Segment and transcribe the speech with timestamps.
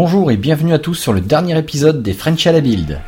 [0.00, 3.00] Bonjour et bienvenue à tous sur le dernier épisode des French à la Build.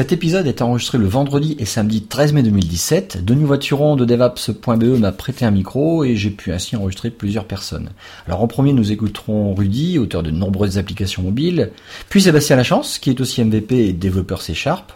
[0.00, 3.22] Cet épisode est enregistré le vendredi et samedi 13 mai 2017.
[3.22, 7.90] Denis Voituron de devaps.be m'a prêté un micro et j'ai pu ainsi enregistrer plusieurs personnes.
[8.26, 11.72] Alors en premier, nous écouterons Rudy, auteur de nombreuses applications mobiles,
[12.08, 14.90] puis Sébastien Lachance, qui est aussi MVP et développeur C Sharp,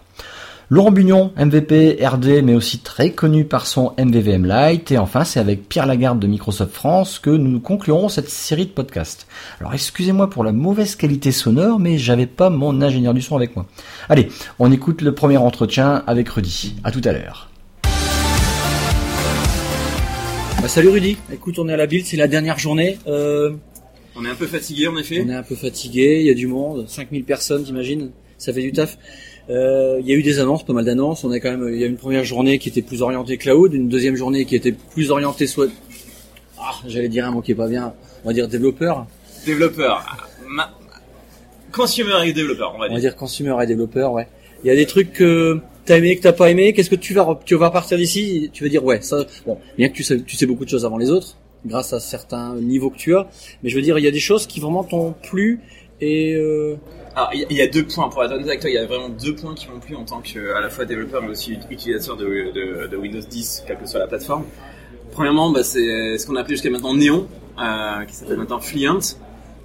[0.71, 4.93] Laurent Bugnon, MVP, RD, mais aussi très connu par son MVVM Lite.
[4.93, 8.71] Et enfin, c'est avec Pierre Lagarde de Microsoft France que nous conclurons cette série de
[8.71, 9.27] podcasts.
[9.61, 13.55] Alors, excusez-moi pour la mauvaise qualité sonore, mais j'avais pas mon ingénieur du son avec
[13.57, 13.67] moi.
[14.09, 14.29] Allez,
[14.59, 16.77] on écoute le premier entretien avec Rudy.
[16.83, 17.51] À tout à l'heure.
[20.63, 21.19] Bah, salut Rudy.
[21.31, 22.99] Écoute, on est à la build, c'est la dernière journée.
[23.07, 23.53] Euh,
[24.17, 25.23] On est un peu fatigué en effet.
[25.27, 28.13] on est un peu fatigué, il y a du monde, 5000 personnes, t'imagines?
[28.39, 28.97] Ça fait du taf.
[29.51, 31.25] Euh, Il y a eu des annonces, pas mal d'annonces.
[31.25, 33.75] On a quand même, il y a une première journée qui était plus orientée cloud,
[33.75, 35.69] une deuxième journée qui était plus orientée soit,
[36.59, 37.93] ah, j'allais dire un mot qui est pas bien,
[38.25, 39.07] on va dire développeur,
[39.45, 40.03] Développeur.
[40.49, 40.71] Ma-
[41.73, 43.11] Consumer et développeur, on va on va dire.
[43.11, 44.29] dire consumer et développeur, ouais.
[44.63, 46.73] Il y a des trucs que t'as aimé, que t'as pas aimé.
[46.73, 48.49] Qu'est-ce que tu vas, tu vas partir d'ici?
[48.53, 50.87] Tu vas dire ouais, ça, bon, bien que tu sais, tu sais beaucoup de choses
[50.87, 51.37] avant les autres,
[51.67, 53.27] grâce à certains niveaux que tu as,
[53.63, 55.61] mais je veux dire, il y a des choses qui vraiment t'ont plu
[56.01, 56.77] et euh,
[57.17, 58.75] Alors, il y, a- il y a deux points, pour être honnête avec toi, il
[58.75, 61.23] y a vraiment deux points qui m'ont plu en tant que, à la fois développeur
[61.23, 64.45] mais aussi utilisateur de, de- de Windows 10, quelle que soit la plateforme.
[65.13, 67.29] Premièrement, bah, c'est ce qu'on a appelé jusqu'à maintenant Neon,
[67.61, 68.99] euh, qui s'appelle maintenant Fluent,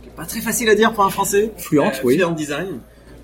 [0.04, 1.52] qui est pas très facile à dire pour un français.
[1.58, 2.18] Fluent, Euh, oui.
[2.20, 2.82] Fluent Design.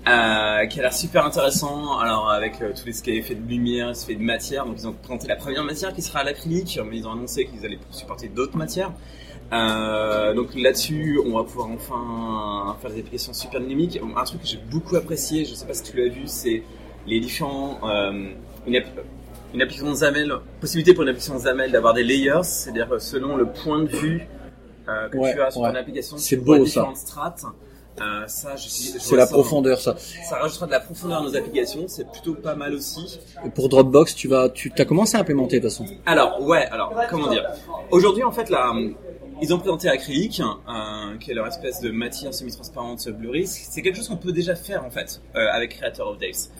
[0.08, 1.98] Euh, qui a l'air super intéressant.
[1.98, 4.86] Alors avec euh, tous les ce qui est de lumière, est de matière, donc ils
[4.86, 7.80] ont présenté la première matière qui sera à l'acrylique, mais ils ont annoncé qu'ils allaient
[7.90, 8.92] supporter d'autres matières.
[9.52, 14.00] Euh, donc là-dessus, on va pouvoir enfin faire des applications super dynamiques.
[14.16, 16.62] Un truc que j'ai beaucoup apprécié, je sais pas si tu l'as vu, c'est
[17.06, 18.30] les différents euh,
[18.66, 19.04] une, app-
[19.54, 23.82] une application Zamel, possibilité pour une application Zamel d'avoir des layers, c'est-à-dire selon le point
[23.84, 24.26] de vue
[24.88, 25.70] euh, que Ouais, tu as sur ouais.
[25.70, 26.64] ton application, C'est beau, ça.
[26.64, 27.44] différentes strates.
[27.98, 29.94] Euh, ça, je c'est la ça- profondeur ça.
[30.28, 33.18] Ça rajoutera de la profondeur à nos applications, c'est plutôt pas mal aussi.
[33.44, 35.86] Et pour Dropbox, tu vas, tu as commencé à implémenter de toute façon.
[36.04, 37.46] Alors, ouais, alors, comment dire?
[37.90, 38.70] Aujourd'hui, en fait, là,
[39.42, 43.46] ils ont présenté Acrylic, euh, qui est leur espèce de matière semi-transparente blurry.
[43.46, 46.50] C'est quelque chose qu'on peut déjà faire, en fait, euh, avec Creator of Days.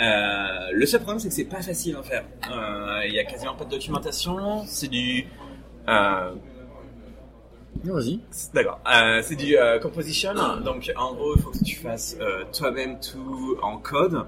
[0.00, 2.24] Euh, le seul problème, c'est que c'est pas facile à faire.
[2.50, 5.26] Euh, Il y a quasiment pas de documentation, c'est du...
[5.88, 6.32] Euh,
[7.82, 8.20] Vas-y.
[8.54, 8.80] D'accord.
[9.22, 10.32] C'est du composition.
[10.64, 12.16] Donc, en gros, il faut que tu fasses
[12.52, 14.24] toi-même tout en code.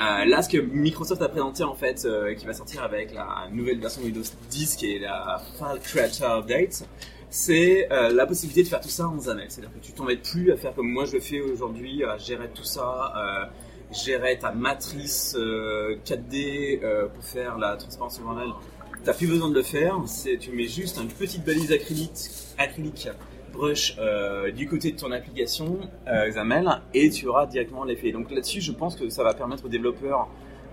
[0.00, 3.48] Euh, là, ce que Microsoft a présenté en fait, euh, qui va sortir avec la
[3.52, 6.84] nouvelle version Windows 10, qui est la File Creator Update,
[7.32, 9.46] c'est euh, la possibilité de faire tout ça en XAML.
[9.48, 12.50] C'est-à-dire que tu t'embêtes plus à faire comme moi je le fais aujourd'hui, à gérer
[12.54, 13.44] tout ça, euh,
[13.90, 18.60] gérer ta matrice euh, 4D euh, pour faire la transparence secondaire.
[19.02, 22.12] T'as plus besoin de le faire, c'est tu mets juste une petite balise acrylique,
[22.58, 23.08] acrylique
[23.50, 28.12] brush euh, du côté de ton application XAML et tu auras directement l'effet.
[28.12, 30.28] Donc là-dessus, je pense que ça va permettre aux développeurs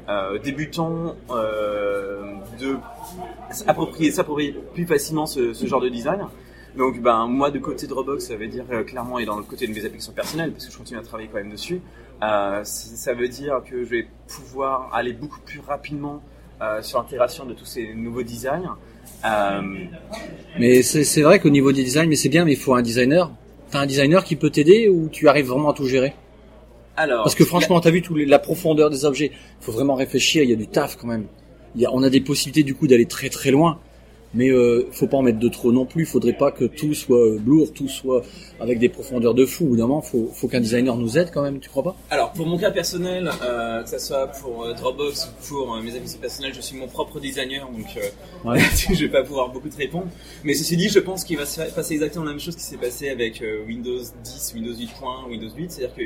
[0.10, 2.78] euh, débutants euh, de
[3.50, 4.12] s'approprier,
[4.74, 6.28] plus facilement ce genre de design.
[6.78, 9.68] Donc ben moi de côté Dropbox, ça veut dire euh, clairement et dans le côté
[9.68, 11.82] de mes applications personnelles parce que je continue à travailler quand même dessus.
[12.22, 16.22] Euh, ça veut dire que je vais pouvoir aller beaucoup plus rapidement
[16.62, 18.76] euh, sur l'intégration de tous ces nouveaux designs.
[20.60, 23.32] Mais c'est vrai qu'au niveau des designs, mais c'est bien, mais il faut un designer.
[23.72, 26.14] T'as un designer qui peut t'aider ou tu arrives vraiment à tout gérer?
[26.98, 29.32] Alors, Parce que franchement, t'as vu tout les- la profondeur des objets.
[29.62, 30.44] faut vraiment réfléchir.
[30.44, 31.26] Il y a du taf quand même.
[31.76, 33.80] Il y a, on a des possibilités du coup d'aller très très loin.
[34.34, 36.06] Mais euh, faut pas en mettre de trop non plus.
[36.06, 38.24] Faudrait pas que tout soit euh, lourd, tout soit
[38.60, 39.76] avec des profondeurs de fou.
[39.76, 41.60] Moment, faut, faut qu'un designer nous aide quand même.
[41.60, 41.96] Tu crois pas?
[42.12, 45.90] Alors, pour mon cas personnel, euh, que ce soit pour euh, Dropbox ou pour mes
[45.90, 47.98] applications personnelles, je suis mon propre designer, donc
[48.46, 48.60] Ouais.
[48.94, 50.08] je vais pas pouvoir beaucoup te répondre.
[50.44, 52.78] Mais ceci dit, je pense qu'il va se passer exactement la même chose qui s'est
[52.78, 54.90] passé avec Windows 10, Windows 8.
[55.30, 56.04] Windows 8, c'est-à-dire que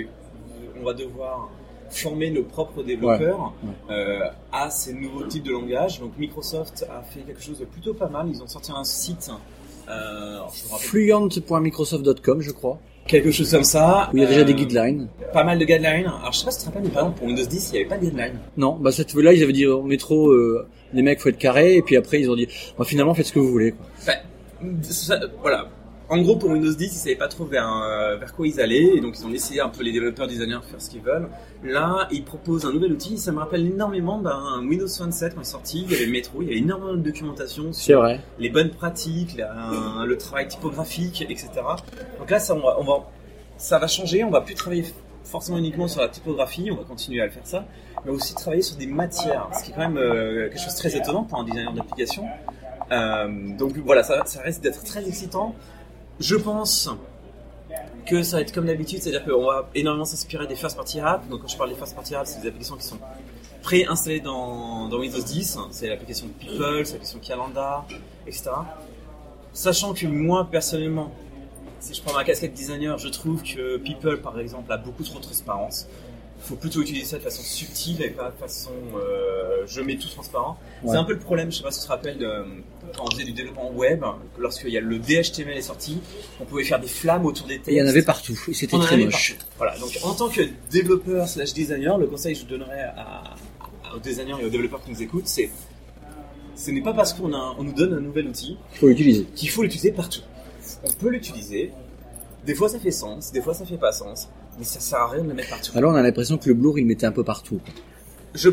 [0.79, 1.49] on va devoir
[1.93, 3.53] former nos propres développeurs
[3.89, 4.19] euh,
[4.51, 5.99] à ces nouveaux types de langages.
[5.99, 8.27] Donc Microsoft a fait quelque chose de plutôt pas mal.
[8.29, 9.29] Ils ont sorti un site.
[9.89, 10.39] Euh,
[10.79, 12.79] Fluent.microsoft.com, je crois.
[13.07, 14.09] quelque chose comme ça.
[14.13, 15.07] Où il y a déjà Euh, des guidelines.
[15.33, 16.05] Pas mal de guidelines.
[16.07, 17.71] Alors je sais pas si tu te rappelles, mais par exemple pour Windows 10, il
[17.73, 18.39] n'y avait pas de guidelines.
[18.57, 21.75] Non, bah cette là ils avaient dit au métro, euh, les mecs faut être carré,
[21.75, 22.47] et puis après ils ont dit,
[22.77, 23.75] bah, finalement faites ce que vous voulez.
[23.97, 25.67] Ça- voilà.
[26.13, 28.95] En gros, pour Windows 10, ils savaient pas trop vers, euh, vers quoi ils allaient,
[28.95, 31.27] et donc ils ont laissé un peu les développeurs designers faire ce qu'ils veulent.
[31.63, 35.41] Là, ils proposent un nouvel outil, ça me rappelle énormément ben, Windows Phone 7 quand
[35.41, 38.19] il est sorti, il y avait Metro, il y avait énormément de documentation sur vrai.
[38.39, 41.49] les bonnes pratiques, la- le travail typographique, etc.
[42.19, 43.09] Donc là, ça, on va, on va-
[43.57, 44.85] ça va changer, on va plus travailler
[45.23, 47.65] forcément uniquement sur la typographie, on va continuer à le faire ça,
[48.05, 50.79] mais aussi travailler sur des matières, ce qui est quand même euh, quelque chose de
[50.79, 52.25] très étonnant pour un designer d'application.
[52.91, 53.27] Euh,
[53.57, 55.55] donc voilà, ça, ça risque d'être très excitant.
[56.19, 56.89] Je pense
[58.05, 61.27] que ça va être comme d'habitude, c'est-à-dire qu'on va énormément s'inspirer des first party apps.
[61.29, 62.99] Donc quand je parle des first party apps, c'est des applications qui sont
[63.61, 65.57] pré-installées dans, dans Windows 10.
[65.71, 67.85] C'est l'application People, c'est l'application Calendar,
[68.27, 68.51] etc.
[69.53, 71.11] Sachant que moi, personnellement,
[71.79, 75.19] si je prends ma casquette designer, je trouve que People, par exemple, a beaucoup trop
[75.19, 75.87] de transparence.
[76.45, 79.95] Il faut plutôt utiliser ça de façon subtile et pas de façon euh, je mets
[79.95, 80.57] tout transparent.
[80.83, 80.91] Ouais.
[80.91, 82.27] C'est un peu le problème, je sais pas si tu te rappelles, de,
[82.97, 84.03] quand on faisait du développement web,
[84.37, 86.01] lorsqu'il y a le DHTML est sorti,
[86.41, 87.69] on pouvait faire des flammes autour des textes.
[87.69, 88.37] Et il y en avait partout.
[88.49, 89.35] Et c'était très moche.
[89.37, 89.45] partout.
[89.57, 93.95] Voilà, donc en tant que développeur slash designer, le conseil que je donnerais à, à-
[93.95, 95.49] aux designers et aux développeurs qui nous écoutent, c'est
[96.55, 99.23] ce n'est pas parce qu'on a- on nous donne un nouvel outil Faut l'utiliser.
[99.35, 100.21] qu'il faut l'utiliser partout.
[100.83, 101.71] On peut l'utiliser,
[102.45, 105.09] des fois ça fait sens, des fois ça fait pas sens, mais ça sert à
[105.09, 105.71] rien de le mettre partout.
[105.75, 107.59] Alors on a l'impression que le Blur il mettait un peu partout.
[108.33, 108.49] Je...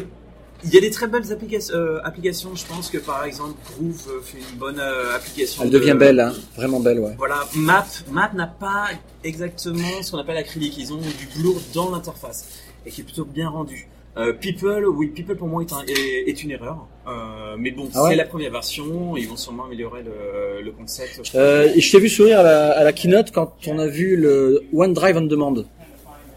[0.62, 4.06] Il y a des très belles applications, euh, applications, je pense que par exemple Groove
[4.10, 5.62] euh, fait une bonne euh, application.
[5.62, 6.34] Elle de- devient belle, hein.
[6.54, 7.14] Vraiment belle, ouais.
[7.16, 8.88] Voilà, Map, Map n'a pas
[9.24, 10.76] exactement ce qu'on appelle acrylique.
[10.76, 12.46] Ils ont du blur dans l'interface
[12.84, 13.88] et qui est plutôt bien rendu.
[14.18, 16.86] Euh, People, oui, People pour moi est, un- est- est une erreur.
[17.08, 19.16] Euh, mais bon, Ah ouais c'est la première version.
[19.16, 21.20] Ils vont sûrement améliorer le, le concept.
[21.24, 25.16] Je t'ai vu sourire à la, à la keynote quand on a vu le OneDrive
[25.16, 25.54] on Demand.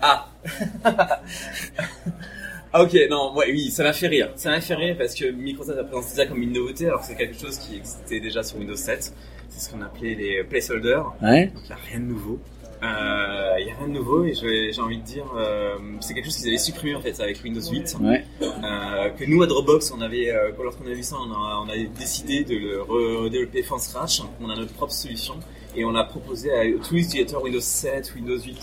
[0.05, 0.27] Ah.
[0.83, 1.21] Ah,
[2.83, 4.31] ok, non, ouais, oui, ça m'a fait rire.
[4.35, 7.07] Ça m'a fait rire parce que Microsoft a présenté ça comme une nouveauté alors que
[7.07, 9.13] c'est quelque chose qui existait déjà sur Windows 7.
[9.49, 11.05] C'est ce qu'on appelait les placeholders.
[11.21, 11.45] Ouais.
[11.47, 12.39] Donc il n'y a rien de nouveau.
[12.83, 16.25] Euh, Il n'y a rien de nouveau et j'ai envie de dire, euh, c'est quelque
[16.25, 17.95] chose qu'ils avaient supprimé en fait avec Windows 8.
[18.01, 18.25] Ouais.
[18.41, 21.69] Euh, que nous à Dropbox, on avait, euh, lorsqu'on a vu ça, on a, on
[21.69, 24.21] a décidé de le redévelopper from scratch.
[24.41, 25.35] On a notre propre solution
[25.77, 28.57] et on a proposé à tous les utilisateurs Windows 7, Windows 8.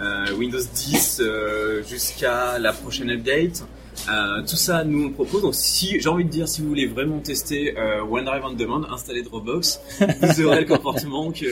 [0.00, 3.64] Euh, Windows 10 euh, jusqu'à la prochaine update.
[4.10, 5.42] Euh, tout ça, nous on le propose.
[5.42, 8.82] Donc, si j'ai envie de dire, si vous voulez vraiment tester euh, OneDrive on Demand,
[8.92, 9.80] installez Dropbox,
[10.20, 11.44] vous aurez le comportement que,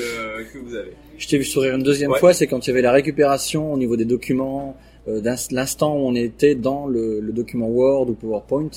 [0.52, 0.92] que vous avez.
[1.18, 2.18] Je t'ai vu sourire une deuxième Ouais.
[2.18, 4.76] fois, c'est quand il y avait la récupération au niveau des documents,
[5.08, 5.20] euh,
[5.52, 8.70] l'instant où on était dans le, le document Word ou PowerPoint.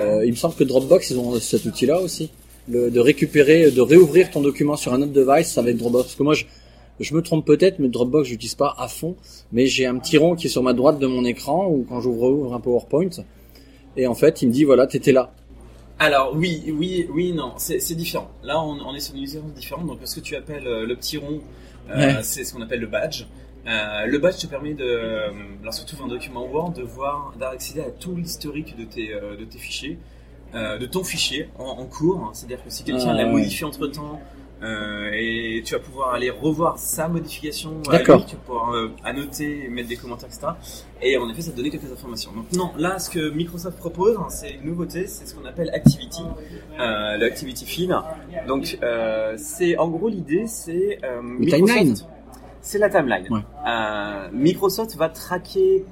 [0.00, 2.30] Euh, il me semble que Dropbox, ils ont cet outil-là aussi.
[2.68, 6.04] Le, de récupérer, de réouvrir ton document sur un autre device avec Dropbox.
[6.04, 6.44] Parce que moi, je,
[7.00, 9.16] je me trompe peut-être, mais Dropbox, je l'utilise pas à fond.
[9.52, 12.00] Mais j'ai un petit rond qui est sur ma droite de mon écran ou quand
[12.00, 13.08] j'ouvre ouvre un PowerPoint.
[13.96, 15.32] Et en fait, il me dit, voilà, t'étais là.
[15.98, 18.30] Alors oui, oui, oui, non, c'est différent.
[18.42, 19.86] Là, on, on est sur une utilisation différente.
[19.86, 21.40] Donc, ce que tu appelles euh, le petit rond,
[21.90, 22.22] euh, Ouais.
[22.22, 23.24] c'est ce qu'on appelle le badge.
[23.66, 24.98] Euh, le badge te permet de,
[25.62, 29.44] lorsque tu ouvres un document Word, de voir, d'accéder à tout l'historique de tes, de
[29.44, 29.98] tes fichiers,
[30.54, 32.30] euh, de ton fichier en, en cours.
[32.32, 34.20] C'est-à-dire que si quelqu'un Ah, l'a modifié entre temps,
[34.62, 38.18] euh, et tu vas pouvoir aller revoir sa modification, à D'accord.
[38.18, 40.48] lui, tu vas pouvoir euh, annoter, mettre des commentaires, etc.
[41.02, 42.32] Et en effet, ça te donner quelques informations.
[42.32, 45.70] Donc non, là, ce que Microsoft propose, hein, c'est une nouveauté, c'est ce qu'on appelle
[45.74, 46.22] Activity,
[46.78, 47.94] euh, l'Activity Feed.
[48.46, 51.94] Donc, euh, c'est en gros l'idée, c'est euh, Le Microsoft- timeline.
[52.62, 53.26] C'est la timeline.
[53.30, 53.40] Ouais.
[53.66, 55.84] Euh, Microsoft va traquer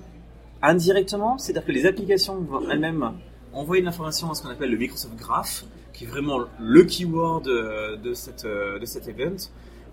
[0.61, 3.13] indirectement, c'est-à-dire que les applications vont elles-mêmes
[3.53, 5.65] envoyer de l'information à ce qu'on appelle le Microsoft Graph,
[5.99, 9.35] qui est vraiment le keyword de, cette euh, de cet event.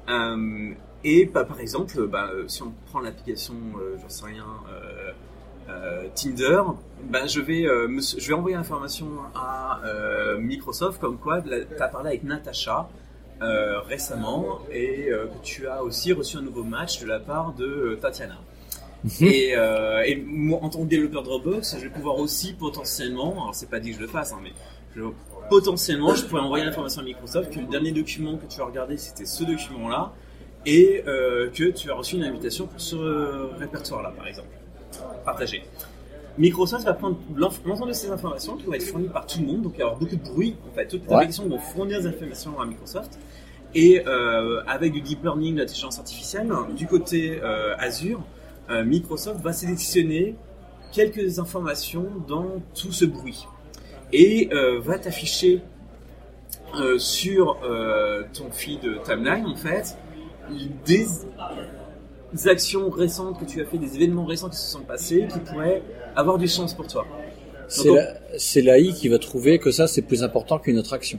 [0.08, 0.72] Euh,
[1.04, 4.46] et bah, par exemple, bah, euh, si on prend l'application, euh, j'en sais rien,
[5.68, 6.62] euh, Tinder,
[7.10, 9.82] bah, je vais me- je vais envoyer l'information à
[10.38, 12.88] Microsoft comme quoi tu as parlé avec Natacha
[13.88, 18.38] récemment et que tu as aussi reçu un nouveau match de la part de Tatiana.
[19.22, 23.56] Et, euh, et moi, en tant que développeur Dropbox, je vais pouvoir aussi potentiellement, alors
[23.56, 24.54] c'est pas dit que je le fasse, hein, mais
[24.96, 25.02] je-
[25.50, 28.98] potentiellement, je pourrais envoyer l'information à Microsoft que le dernier document que tu as regardé,
[28.98, 30.14] c'était ce document-là,
[30.66, 32.96] et euh, que tu as reçu une invitation pour ce
[33.60, 34.48] répertoire-là, par exemple,
[35.24, 35.64] partagé.
[36.38, 39.62] Microsoft va prendre l'ensemble de ces informations qui vont être fournies par tout le monde,
[39.62, 41.16] donc il va y avoir beaucoup de bruit, en fait, toutes les Ouais.
[41.16, 43.18] applications vont fournir des informations à Microsoft,
[43.74, 48.22] et euh, avec du deep learning, de l'intelligence artificielle, du côté euh, Azure,
[48.70, 50.36] euh, Microsoft va sélectionner
[50.92, 53.46] quelques informations dans tout ce bruit
[54.14, 55.62] et euh, va t'afficher
[56.80, 59.96] euh, sur euh, ton feed timeline en fait
[60.86, 61.06] des
[62.48, 65.82] actions récentes que tu as fait, des événements récents qui se sont passés qui pourraient
[66.16, 67.06] avoir du sens pour toi.
[68.38, 71.18] C'est la- l'AI qui va trouver que ça, c'est plus important qu'une autre action.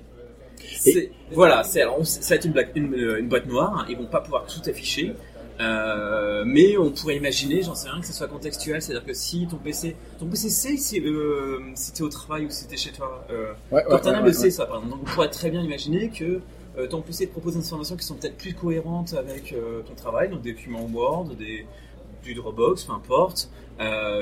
[0.79, 4.21] C'est- Voilà, alors, ça va être une, blague- une, une boîte noire, ils vont pas
[4.21, 5.15] pouvoir tout afficher,
[5.59, 9.47] euh, mais on pourrait imaginer, j'en sais rien, que ce soit contextuel, c'est-à-dire que si
[9.47, 12.93] ton PC, ton PC sait si, euh, si t'es au travail ou si t'es chez
[12.93, 16.11] toi, euh, Ouais, Cortana le sait ça par exemple, donc on pourrait très bien imaginer
[16.11, 16.41] que
[16.79, 19.95] euh, ton PC te propose des informations qui sont peut-être plus cohérentes avec euh, ton
[19.95, 21.67] travail, donc des documents Word, des,
[22.23, 23.49] du Dropbox, peu importe,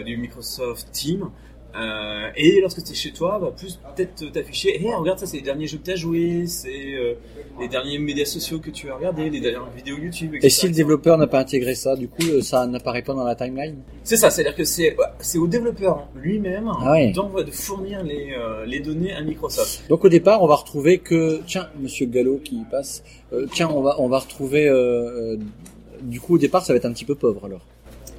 [0.04, 1.30] du Microsoft Teams,
[1.76, 5.38] euh, et lorsque tu es chez toi, va plus peut-être t'afficher, hey, regarde, ça c'est
[5.38, 7.14] les derniers jeux que tu as joués, c'est euh,
[7.58, 10.46] les derniers médias sociaux que tu as regardés, les dernières vidéos YouTube, etc.
[10.46, 13.24] Et si le développeur n'a pas intégré ça, du coup, euh, ça n'apparaît pas dans
[13.24, 13.76] la timeline?
[14.04, 17.12] C'est ça, c'est-à-dire que c'est c'est au développeur lui-même Ah ouais.
[17.12, 19.82] de fournir les, euh, les données à Microsoft.
[19.88, 23.02] Donc au départ, on va retrouver que tiens, Monsieur Gallo qui passe.
[23.52, 24.70] tiens, on va on va retrouver.
[26.02, 27.62] du coup, au départ, ça va être un petit peu pauvre alors.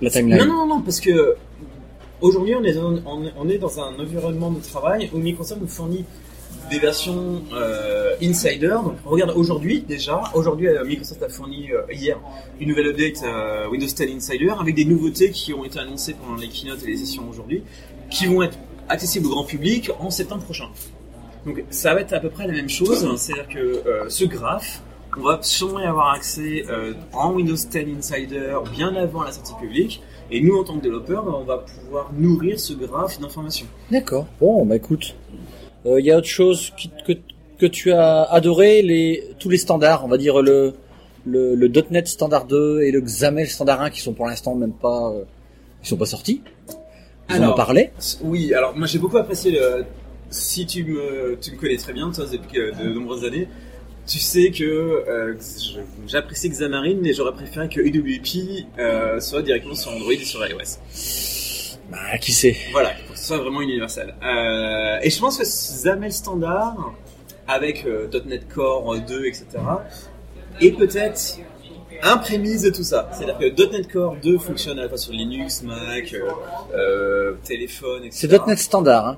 [0.02, 0.40] La timeline.
[0.40, 1.36] Non, non, non, non, parce que
[2.26, 6.06] aujourd'hui on est, dans, un environnement de travail où Microsoft nous fournit
[6.72, 8.76] des versions euh, insider.
[8.84, 12.20] Donc regarde aujourd'hui déjà, aujourd'hui euh, Microsoft a fourni euh, hier
[12.60, 16.36] une nouvelle update euh, Windows 10 Insider avec des nouveautés qui ont été annoncées pendant
[16.36, 17.62] les keynotes et les sessions aujourd'hui,
[18.10, 18.58] qui vont être
[18.90, 20.70] accessibles au grand public en septembre prochain.
[21.46, 24.82] Donc ça va être à peu près la même chose, c'est-à-dire que euh, ce graphe,
[25.18, 26.66] on va sûrement y avoir accès
[27.14, 30.02] en Windows 10 Insider bien avant la sortie publique,
[30.32, 33.68] et nous en tant que développeurs, ben, on va pouvoir nourrir ce graphe d'informations.
[33.92, 34.26] D'accord.
[34.40, 35.16] Bon, bah écoute,
[35.86, 37.14] il y a autre chose qui, que
[37.58, 40.74] que tu as adoré les tous les standards, on va dire le
[41.26, 44.74] le, le .NET standard 2 et le XAML standard 1 qui sont pour l'instant même
[44.74, 45.24] pas euh,
[45.84, 46.42] ils sont pas sortis.
[47.30, 47.92] Ils en Alors, parlé.
[48.24, 49.86] Oui, alors moi j'ai beaucoup apprécié le...
[50.30, 53.48] Si tu me, tu me connais très bien, toi, depuis que- de nombreuses années,
[54.08, 55.36] tu sais que euh,
[56.08, 60.80] j'apprécie Xamarin, mais j'aurais préféré que UWP euh, soit directement sur Android et sur iOS.
[61.90, 62.56] Bah qui sait.
[62.72, 64.16] Voilà, pour que ce soit vraiment universel.
[64.24, 66.94] Euh, et je pense que XAML standard,
[67.48, 69.46] avec .NET Core 2, etc.,
[70.62, 71.40] est peut-être
[72.06, 73.10] un prémisse de tout ça.
[73.14, 76.30] C'est-à-dire que .NET Core 2 fonctionne à la fois sur Linux, Mac, euh,
[76.76, 78.28] euh, téléphone, etc.
[78.30, 79.08] C'est .NET standard.
[79.08, 79.18] Hein.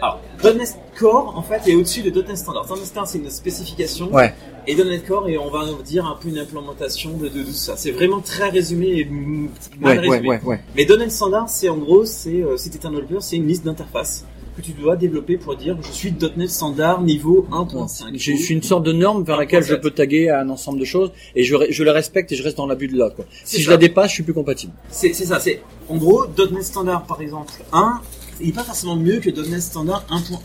[0.00, 2.66] Alors, .NET Core, en fait, est au-dessus de .NET Standard.
[2.68, 4.10] .NET Standard, c'est une spécification.
[4.12, 4.32] Ouais.
[4.66, 7.52] Et .NET Core, et on va dire un peu une implémentation de, de, de tout
[7.52, 7.74] ça.
[7.76, 9.48] C'est vraiment très résumé et m-
[9.80, 10.28] mal Ouais, ouais, résumé.
[10.28, 10.60] ouais, ouais.
[10.76, 13.64] Mais .NET Standard, c'est en gros, c'est euh, si t'es un développeur, c'est une liste
[13.64, 14.24] d'interfaces
[14.60, 18.12] que tu dois développer pour dire je suis .NET Standard niveau 1.5.
[18.14, 21.10] Je suis une sorte de norme vers laquelle je peux taguer un ensemble de choses
[21.34, 23.00] et je, je les respecte et je reste dans l'abus de.
[23.14, 23.24] Quoi.
[23.44, 24.72] C'est Si je la dépasse, je suis plus compatible.
[24.90, 28.00] C'est c'est ça, c'est en gros .NET Standard par exemple 1,
[28.40, 30.36] il n'est pas forcément mieux que .NET Standard 1.1.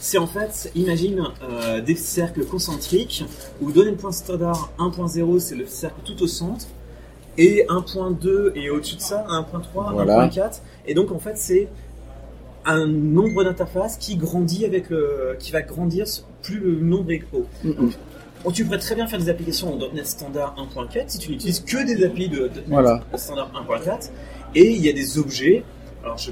[0.00, 3.24] C'est en fait, imagine euh, des cercles concentriques
[3.60, 6.66] où .NET Standard 1.0 c'est le cercle tout au centre
[7.36, 10.26] et 1.2 et au-dessus de ça 1.3, Voilà.
[10.28, 11.68] 1.4 et donc en fait c'est
[12.64, 16.06] un nombre d'interfaces qui grandit avec le, qui va grandir
[16.42, 17.46] plus le nombre est haut.
[18.44, 21.60] Oh, tu pourrais très bien faire des applications en .NET Standard 1.4 si tu n'utilises
[21.60, 23.02] que des applis de .NET Voilà.
[23.16, 24.10] Standard 1.4
[24.54, 25.64] et il y a des objets.
[26.04, 26.30] Alors je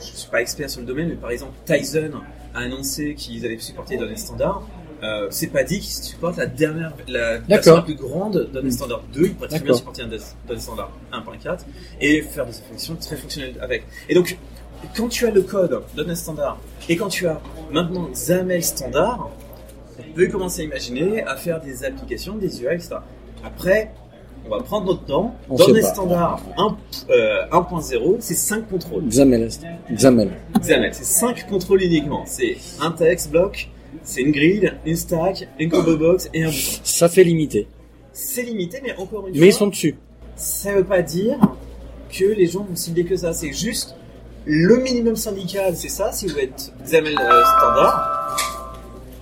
[0.00, 2.12] je suis pas expert sur le domaine, mais par exemple Tizen
[2.54, 4.66] a annoncé qu'ils allaient supporter .NET Standard.
[5.02, 8.72] Euh, c'est pas dit qu'ils supportent la dernière, la version la plus grande de .NET
[8.72, 9.20] Standard 2.
[9.22, 11.60] Ils pourraient très bien supporter un .NET Standard 1.4
[12.00, 13.84] et faire des applications très fonctionnelles avec.
[14.08, 14.38] Et donc
[14.96, 16.58] quand tu as le code .NET Standard
[16.88, 19.30] et quand tu as maintenant XAML Standard,
[19.98, 22.96] on peut commencer à imaginer à faire des applications, des UI, etc.
[23.44, 23.90] Après,
[24.46, 25.34] on va prendre notre temps.
[25.48, 25.94] On Dans les pas.
[25.94, 26.76] standards 1,
[27.10, 29.04] euh, 1.0, c'est 5 contrôles.
[29.06, 29.48] XAML.
[29.92, 30.30] XAML.
[30.60, 32.24] XAML, c'est 5 contrôles uniquement.
[32.26, 33.68] C'est un text bloc,
[34.02, 36.80] c'est une grille, une stack, une combo box et un bouton.
[36.82, 37.68] Ça fait limiter.
[38.12, 39.96] C'est limité, mais encore une Mais ils fois, sont dessus.
[40.36, 41.38] ça veut pas dire
[42.10, 43.32] que les gens vont cibler que ça.
[43.32, 43.94] C'est juste
[44.44, 48.36] le minimum syndical, c'est ça, si vous êtes XAML euh, standard.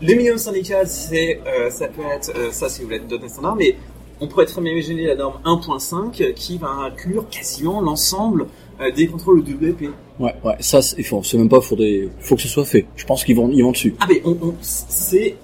[0.02, 3.56] Le minimum syndical, c'est euh, ça peut être euh, ça si vous êtes .NET standard,
[3.56, 3.76] mais
[4.20, 8.46] on pourrait très bien imaginer la norme 1.5 qui va inclure quasiment l'ensemble
[8.80, 9.90] euh, des contrôles WP.
[10.18, 10.56] Ouais, ouais.
[10.60, 12.86] Ça, c'est- il faut, c'est même pas, faudrait, faut que ce soit fait.
[12.96, 13.94] Je pense qu'ils vont, ils vont dessus.
[14.00, 15.36] Ah mais on, on- c'est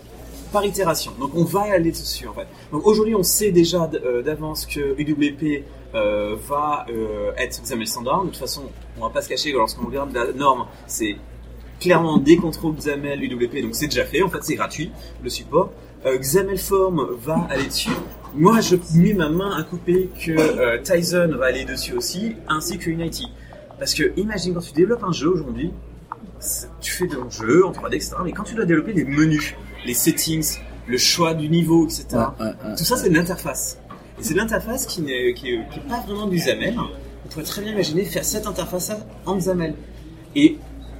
[0.52, 1.12] par itération.
[1.20, 2.46] Donc on va aller dessus en fait.
[2.72, 5.64] Donc aujourd'hui on sait déjà euh, d'avance que UWP
[5.94, 8.24] euh, va euh, être XAML standard.
[8.24, 8.64] De toute façon,
[8.98, 11.16] on va pas se cacher que lorsqu'on regarde la norme, c'est
[11.80, 14.22] clairement des contrôles XAML UWP, donc c'est déjà fait.
[14.22, 14.90] En fait, c'est gratuit
[15.22, 15.70] le support.
[16.04, 17.90] Euh, XAML Form va aller dessus.
[18.34, 22.78] Moi, je mets ma main à couper que euh, Tizen va aller dessus aussi, ainsi
[22.78, 23.26] que Unity.
[23.78, 25.72] Parce que imagine quand tu développes un jeu aujourd'hui,
[26.80, 28.16] tu fais ton jeu en 3D, etc.
[28.24, 32.06] Mais quand tu dois développer les menus, les settings, le choix du niveau, etc.
[32.12, 32.74] Ouais, ouais, ouais.
[32.76, 33.78] Tout ça, c'est de l'interface.
[34.18, 36.74] Et c'est de l'interface qui n'est qui est, qui est pas vraiment du XAML.
[36.78, 38.90] On pourrait très bien imaginer faire cette interface
[39.26, 39.74] en XAML.
[40.34, 40.56] Et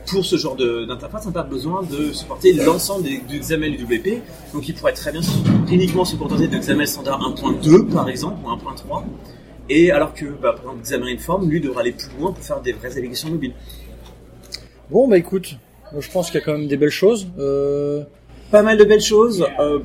[0.07, 4.23] pour ce genre d'interface, n'a pas besoin de supporter l'ensemble du XML et du WP.
[4.53, 5.21] Donc il pourrait très bien
[5.71, 9.03] uniquement se contenter de XML standard 1.2 par exemple ou 1.3.
[9.69, 12.61] Et alors que bah, par exemple Xamarin Form, lui, devra aller plus loin pour faire
[12.61, 13.53] des vraies applications mobiles.
[14.91, 15.57] Bon, bah écoute,
[15.99, 17.27] je pense qu'il y a quand même des belles choses.
[17.41, 18.05] Euh,
[18.53, 19.45] Pas mal de belles choses.
[19.59, 19.81] euh,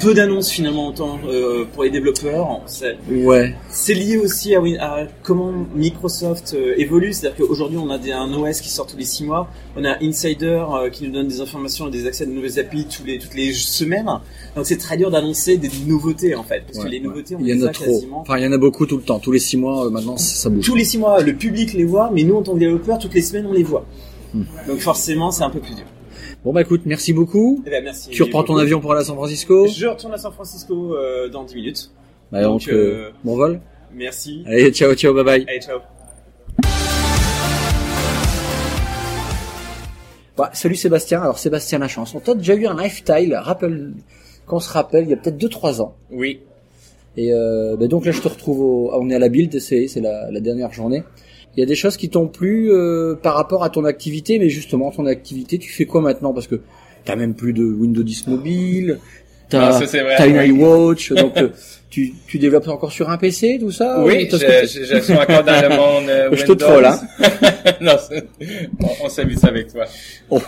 [0.00, 2.60] peu d'annonces finalement autant euh, pour les développeurs.
[2.66, 3.54] C'est- ouais.
[3.70, 8.32] C'est lié aussi à, à comment Microsoft euh, évolue, c'est-à-dire qu'aujourd'hui on a des, un
[8.32, 11.40] OS qui sort tous les 6 mois, on a Insider euh, qui nous donne des
[11.40, 14.08] informations et des accès à de nouvelles API tous les, toutes les semaines,
[14.56, 17.04] donc c'est très dur d'annoncer des nouveautés en fait, parce Ouais, que les ouais.
[17.04, 17.84] nouveautés on Il y en les a a trop.
[17.84, 19.18] quasiment Enfin, il y en a beaucoup tout le temps.
[19.18, 20.64] Tous les six mois, euh, maintenant, ça, ça bouge.
[20.64, 23.14] tous les 6 mois, le public les voit, mais nous en tant que développeurs, toutes
[23.14, 23.84] les semaines on les voit.
[24.32, 24.42] Hmm.
[24.68, 25.84] Donc forcément c'est un peu plus dur.
[26.44, 27.62] Bon, bah écoute, merci beaucoup.
[27.66, 28.10] Eh ben, merci.
[28.10, 29.66] Tu reprends ton avion pour aller à San Francisco.
[29.66, 31.90] Je retourne à San Francisco euh, dans 10 minutes.
[32.30, 33.60] Bah, donc, Donc, euh, bon vol.
[33.94, 34.44] Merci.
[34.46, 35.46] Allez, ciao, ciao, bye bye.
[35.48, 35.78] Allez, ciao.
[40.36, 41.22] Bah, salut Sébastien.
[41.22, 42.14] Alors, Sébastien Lachance.
[42.14, 43.94] On t'a déjà eu un lifestyle, rappelle,
[44.46, 45.94] qu'on se rappelle, il y a peut-être 2-3 ans.
[46.10, 46.40] Oui.
[47.16, 48.90] Et euh, bah, donc là, je te retrouve au...
[48.92, 51.04] on est à la build, c'est c'est la, la dernière journée.
[51.56, 54.48] Il y a des choses qui t'ont plu euh, par rapport à ton activité, mais
[54.48, 56.32] justement, ton activité, tu fais quoi maintenant?
[56.32, 56.60] Parce que
[57.04, 58.98] t'as même plus de Windows 10 mobile,
[59.48, 61.50] t'as t'as une iWatch, donc euh,
[61.90, 65.62] tu, tu développes encore sur un PC, tout ça Oui, ou je, suis encore dans
[65.62, 66.66] le monde euh, Je te Windows.
[66.66, 67.00] troll, hein.
[67.80, 67.96] non,
[68.80, 69.84] on, on s'amuse avec toi.
[70.30, 70.40] Oh.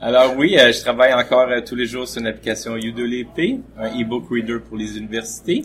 [0.00, 4.24] Alors oui, euh, je travaille encore euh, tous les jours sur une application un e-book
[4.30, 5.64] reader pour les universités.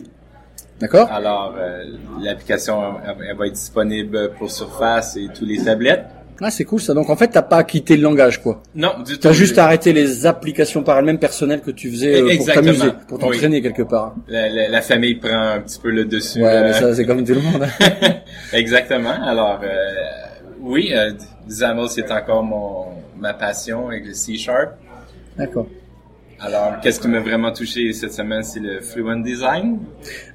[0.80, 1.08] D'accord?
[1.12, 1.84] Alors euh,
[2.20, 6.04] l'application elle, va être disponible pour Surface et tous les tablettes.
[6.40, 6.94] Ah, c'est cool ça.
[6.94, 8.60] Donc en fait, t'as pas quitté le langage, quoi.
[8.74, 9.18] Non, du tout.
[9.20, 13.18] T'as juste arrêté les applications par elles-mêmes personnelles que tu faisais euh, pour t'amuser, pour
[13.20, 14.16] t'entraîner quelque part.
[14.26, 16.42] La, la- la famille prend un petit peu le dessus.
[16.42, 17.64] Ouais, euh, mais ça, c'est comme tout le monde.
[18.52, 19.14] Exactement.
[19.24, 19.60] Alors,
[20.60, 20.92] oui,
[21.48, 24.70] XAML, c'est encore mon, ma passion avec le C-Sharp.
[25.38, 25.66] D'accord.
[26.40, 29.78] Alors, qu'est-ce qui m'a vraiment touché cette semaine, c'est le Fluent Design.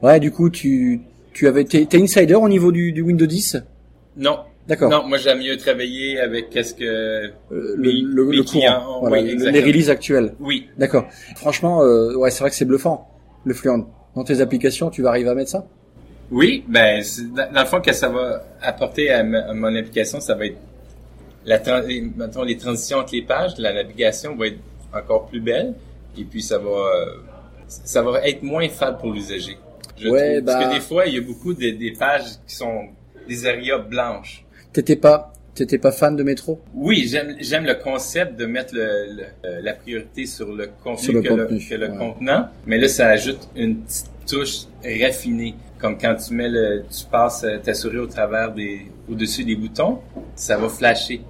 [0.02, 1.02] Ouais, du coup, tu,
[1.34, 3.58] tu avais, t'es, t'es insider au niveau du, du Windows 10
[4.18, 4.40] Non.
[4.68, 4.92] D'accord.
[4.92, 6.84] Non, moi j'aime mieux travailler avec qu'est-ce que...
[6.84, 9.00] Euh, le, Mes- le, mes le clients, courant.
[9.08, 10.34] Voilà, les releases actuelles.
[10.40, 10.68] Oui.
[10.78, 11.08] D'accord.
[11.38, 13.10] Franchement, euh, ouais, c'est vrai que c'est bluffant,
[13.46, 13.86] le Fluent.
[14.16, 15.66] Dans tes applications, tu vas arriver à mettre ça?
[16.30, 17.02] Oui, ben,
[17.36, 20.46] dans, le fond, qu'est-ce que ça va apporter à, ma- à mon application, ça va
[20.46, 20.58] être...
[21.46, 24.60] La, les, mettons, les transitions entre les pages, la navigation va être
[24.94, 25.74] encore plus belle.
[26.20, 26.70] Et puis, ça va...
[26.70, 27.06] euh,
[27.68, 29.58] ça va être moins fade pour l'usager.
[30.04, 30.42] Ouais.
[30.42, 32.88] Parce bah- que des fois, il y a beaucoup de, des pages qui sont
[33.28, 34.44] des areas blanches.
[34.74, 36.60] T'étais pas, t'étais pas fan de métro?
[36.74, 38.86] Oui, j'aime j'aime le concept de mettre le,
[39.18, 41.98] le- euh, la priorité sur le contenu Sur le que, contenu, le, que le ouais.
[41.98, 47.06] contenant, mais là ça ajoute une petite touche raffinée, comme quand tu mets le, tu
[47.06, 50.00] passes euh, ta souris au travers des, au-dessus des boutons,
[50.36, 51.22] ça va flasher.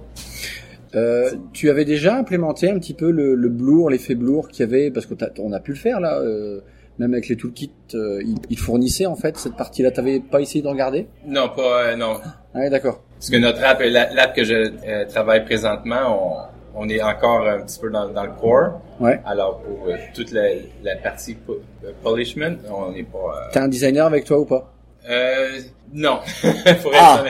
[0.94, 4.68] Euh, tu avais déjà implémenté un petit peu le, le blur, l'effet blur qu'il y
[4.68, 6.60] avait, parce que t'as- on a pu le faire là, euh,
[6.98, 9.90] même avec les toolkits, euh, ils, ils fournissaient en fait cette partie-là.
[9.92, 12.16] T'avais pas essayé de regarder Non, pas euh, non,
[12.54, 13.00] Ah ouais, d'accord.
[13.14, 17.46] parce que notre app, la- l'app que je euh, travaille présentement, on, on est encore
[17.48, 18.80] un petit peu dans, dans le core.
[18.98, 19.20] Ouais.
[19.24, 20.48] Alors pour toute la,
[20.82, 21.60] la partie po-
[22.02, 23.48] polishment, on n'est pas.
[23.52, 24.72] T'as un designer avec toi ou pas?
[25.08, 25.58] Euh,
[25.94, 26.18] non,
[26.82, 27.24] pour Ah.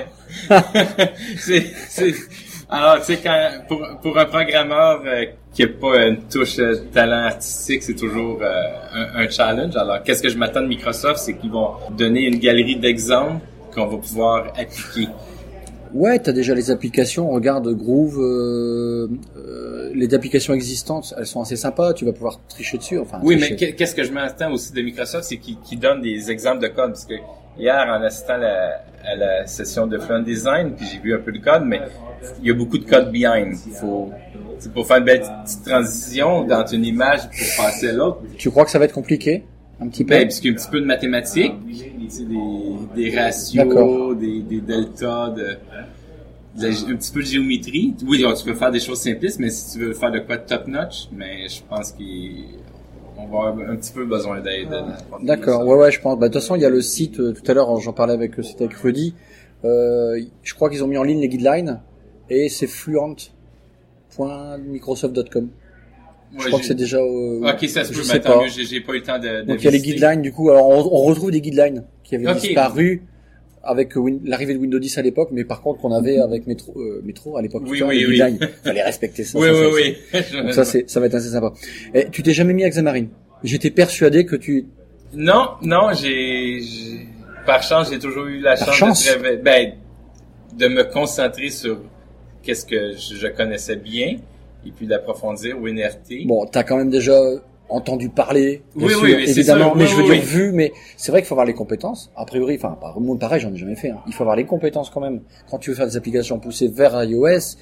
[1.39, 1.65] c'est,
[2.71, 6.77] alors, tu sais, quand, pour, pour un programmeur euh, qui n'a pas une touche euh,
[6.93, 9.77] talent artistique, c'est toujours euh, un, un challenge.
[9.77, 13.41] Alors, qu'est-ce que je m'attends de Microsoft, c'est qu'ils vont donner une galerie d'exemples
[13.75, 15.09] qu'on va pouvoir appliquer.
[15.93, 17.29] Ouais, t'as déjà les applications.
[17.31, 21.93] Regarde Groove, euh, euh, les applications existantes, elles sont assez sympas.
[21.95, 22.99] Tu vas pouvoir tricher dessus.
[23.01, 23.51] Enfin, Oui, tricher.
[23.51, 26.61] mais qu'est- qu'est-ce que je m'attends aussi de Microsoft, c'est qu'ils qu'ils donnent des exemples
[26.63, 26.91] de code.
[26.93, 27.15] Parce que
[27.59, 31.33] hier, en assistant la- à la session de Fluent Design, puis j'ai vu un peu
[31.33, 31.81] de code, mais
[32.43, 33.55] il y a beaucoup de code behind.
[33.81, 34.11] Faut,
[34.59, 38.19] c'est pour faire une belle petite transition dans une image pour passer à l'autre.
[38.37, 39.45] Tu crois que ça va être compliqué?
[39.81, 40.11] Un petit peu?
[40.11, 44.61] Ben, parce qu'il y a un petit peu de mathématiques, des, des ratios, des, des
[44.61, 45.57] deltas, de,
[46.61, 47.95] de la- un petit peu de géométrie.
[48.07, 50.43] Oui, tu peux faire des choses simplistes, mais si tu veux faire de quoi de
[50.47, 51.93] top-notch, mais je pense
[53.21, 54.69] qu'on va avoir un petit peu besoin d'aide.
[55.23, 56.19] D'accord, ouais, ouais, je pense.
[56.19, 58.15] Bah, de toute façon, il y a le site, euh, tout à l'heure, j'en parlais
[58.15, 59.15] avec, euh, c'était avec Rudy.
[59.65, 61.81] Euh, je crois qu'ils ont mis en ligne les guidelines
[62.31, 65.49] et c'est fluent.microsoft.com.
[66.39, 66.99] Je crois que c'est déjà.
[66.99, 68.43] euh, Ok, ça se je peut, sais pas.
[68.43, 70.33] mieux, j'ai pas eu le temps de, de Donc il y a les guidelines du
[70.33, 70.49] coup.
[70.51, 73.03] Alors on, on retrouve des guidelines qui avaient disparu
[73.63, 76.73] avec Win- l'arrivée de Windows 10 à l'époque, mais par contre qu'on avait avec Metro,
[76.79, 77.63] euh, Metro à l'époque.
[77.67, 78.39] Oui, tu vois, oui, les oui.
[78.65, 79.39] Fallait respecter ça.
[79.39, 80.43] Oui, ça, oui, ça, oui.
[80.43, 81.53] Donc ça c'est, ça va être assez sympa.
[81.95, 83.07] Et tu t'es jamais mis à Xamarin?
[83.45, 84.67] J'étais persuadé que tu.
[85.15, 87.07] Non, non, j'ai, j'ai-
[87.47, 89.05] par chance, j'ai toujours eu la chance, chance?
[89.07, 89.37] de travailler.
[89.39, 89.73] Ben,
[90.57, 91.81] de me concentrer sur
[92.43, 94.17] qu'est-ce que je, je connaissais bien
[94.67, 96.27] et puis d'approfondir WinRT.
[96.27, 97.19] Bon, t'as quand même déjà
[97.71, 100.73] entendu parler, Oui, sûr, oui, mais évidemment, ça, mais oui, je veux dire vu, mais
[100.97, 102.11] c'est vrai qu'il faut avoir les compétences.
[102.17, 102.79] A priori, enfin,
[103.19, 103.91] pareil, j'en ai jamais fait.
[103.91, 104.01] hein.
[104.07, 107.03] Il faut avoir les compétences quand même quand tu veux faire des applications poussées vers
[107.05, 107.57] iOS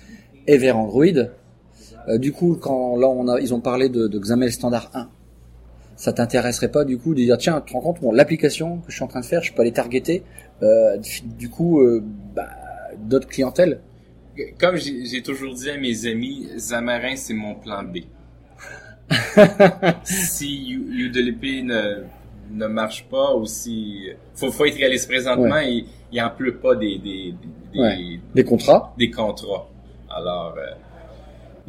[0.46, 1.04] et vers Android.
[2.08, 5.08] Euh, du coup, quand là on a, ils ont parlé de, de XAML standard 1.
[5.96, 8.90] Ça t'intéresserait pas du coup de dire tiens, tu te rends compte, bon, l'application que
[8.90, 10.22] je suis en train de faire, je peux aller targeter
[10.62, 12.02] euh, du coup euh,
[12.34, 12.48] bah,
[12.98, 13.80] d'autres clientèles.
[14.60, 17.98] Comme j'ai toujours dit à mes amis, Xamarin, c'est mon plan B.
[20.04, 22.02] si UDLP ne,
[22.52, 24.08] ne marche pas ou si...
[24.34, 27.34] Faut, faut être réaliste présentement, il, il en pleut pas des, des,
[27.72, 27.96] des, Ouais.
[27.96, 28.94] des, Des contrats?
[28.98, 29.68] des contrats.
[30.10, 30.62] Alors, euh,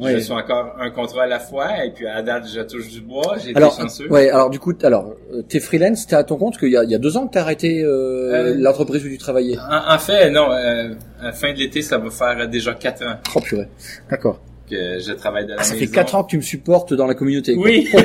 [0.02, 0.14] Ouais.
[0.14, 2.88] je suis encore un contrat à la fois et puis à la date, je touche
[2.88, 4.10] du bois, j'ai été chanceux.
[4.10, 5.14] ouais, alors du coup, alors,
[5.50, 7.34] t'es freelance, t'es à ton compte qu'il y a, il y a deux ans que
[7.34, 9.58] t'as arrêté euh, Euh, l'entreprise où tu travaillais.
[9.58, 13.04] En, en fait, non, euh, à la fin de l'été, ça va faire déjà quatre
[13.06, 13.68] ans Oh purée.
[14.10, 14.40] D'accord.
[14.70, 15.84] Que je travaille de la Ah, ça maison.
[15.86, 17.54] fait quatre ans que tu me supportes dans la communauté.
[17.56, 17.88] Oui.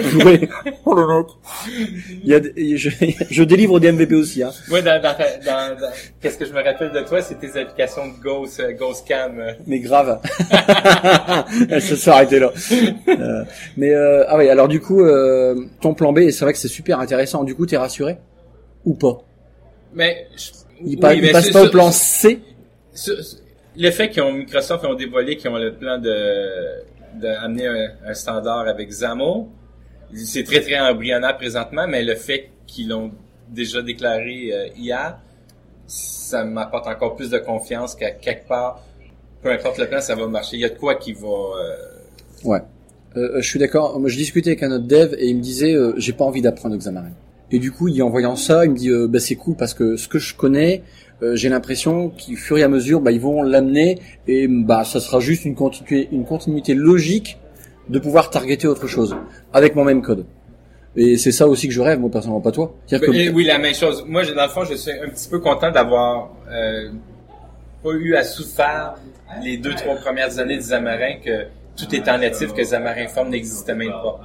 [0.85, 0.95] Oh.
[1.07, 1.25] Oh.
[2.23, 2.89] Il y a, des- je,
[3.29, 4.43] je délivre des MVP aussi.
[4.43, 4.51] Hein.
[4.71, 8.07] Oui, dans, dans, dans, dans- qu'est-ce que je me rappelle de toi, c'est tes applications
[8.07, 9.41] de Ghost, euh, Ghost Cam.
[9.67, 10.19] Mais grave.
[11.69, 12.51] Elle se soit arrêtée là.
[13.07, 13.43] Euh,
[13.77, 14.49] mais euh, ah ouais.
[14.49, 17.43] Alors du coup, euh, ton plan B, c'est vrai que c'est super intéressant.
[17.43, 18.17] Du coup, t'es rassuré?
[18.85, 19.17] Ou pas?
[19.93, 20.51] Mais je-
[20.81, 22.39] Il, oui, pa- il mais passe ce- pas au ce- plan C?
[22.93, 23.35] ce- ce-
[23.77, 26.83] le fait qu'ils ont Microsoft ont dévoilé qu'ils ont le plan de
[27.19, 27.67] d'amener
[28.05, 29.45] un, standard avec XAML,
[30.15, 33.11] c'est très très embryonnaire présentement, mais le fait qu'ils l'ont
[33.47, 35.17] déjà déclaré euh, hier,
[35.87, 38.83] ça m'apporte encore plus de confiance qu'à quelque part,
[39.41, 40.57] peu importe le plan, ça va marcher.
[40.57, 41.27] Il y a de quoi qui va.
[41.27, 41.75] euh,
[42.43, 42.61] Ouais.
[43.17, 44.01] Euh, je suis d'accord.
[44.07, 46.75] Je discutais avec un autre dev et il me disait, euh, j'ai pas envie d'apprendre
[46.75, 47.11] Xamarin.
[47.51, 49.73] Et du coup, il en voyant ça, il me dit, euh, bah, c'est cool parce
[49.73, 50.81] que ce que je connais,
[51.21, 54.99] euh, j'ai l'impression qu'au fur et à mesure, bah, ils vont l'amener et bah, ça
[54.99, 57.37] sera juste une continuité, une continuité logique
[57.89, 59.15] de pouvoir targeter autre chose
[59.53, 60.25] avec mon même code.
[60.97, 62.73] Et c'est ça aussi que je rêve, moi personnellement, pas toi.
[62.99, 64.05] Que- oui, la même chose.
[64.07, 66.89] Moi, dans le fond, je suis un petit peu content d'avoir euh,
[67.83, 68.93] pas eu à souffrir
[69.43, 71.45] les deux, trois premières années de Xamarin que
[71.77, 74.19] tout est en natif, que Xamarin Form n'existait même pas.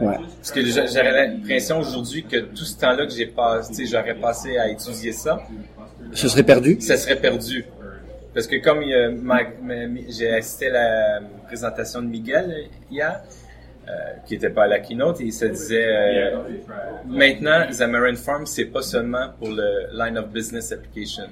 [0.00, 0.16] Ouais.
[0.36, 4.56] Parce que j'a- j'aurais l'impression aujourd'hui que tout ce temps-là que j'ai passé, j'aurais passé
[4.58, 5.42] à étudier ça,
[6.12, 6.80] ce serait perdu?
[6.80, 7.64] ça serait perdu.
[8.32, 8.80] Parce que comme
[9.22, 9.40] ma-
[10.08, 13.20] j'ai assisté à la présentation de Miguel euh, hier,
[13.88, 13.92] euh,
[14.26, 16.36] qui était pas à la keynote, et il se disait euh,
[17.06, 21.24] maintenant Xamarin Farm c'est pas seulement pour le line of business application.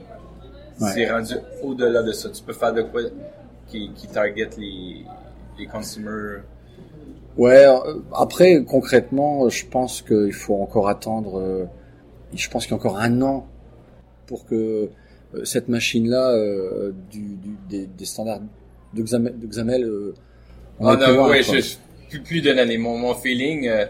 [0.80, 0.90] Ouais.
[0.92, 2.28] C'est rendu au-delà de ça.
[2.30, 3.02] Tu peux faire de quoi
[3.68, 5.04] qui, qui target les,
[5.58, 6.40] les consumers.
[7.38, 7.64] Ouais.
[7.66, 11.38] euh, Après, concrètement, je pense qu'il faut encore attendre.
[11.40, 11.64] euh,
[12.34, 13.46] je pense qu'il y a encore un an
[14.26, 14.90] pour que
[15.34, 18.40] euh, cette machine-là, euh, du, du- des, des standards
[18.94, 20.14] de XAML, de XAML euh,
[20.80, 21.76] on Ah plus non, loin, ouais, je, je-
[22.10, 22.76] plus, plus d'une année.
[22.78, 23.86] Mon, mon feeling, euh,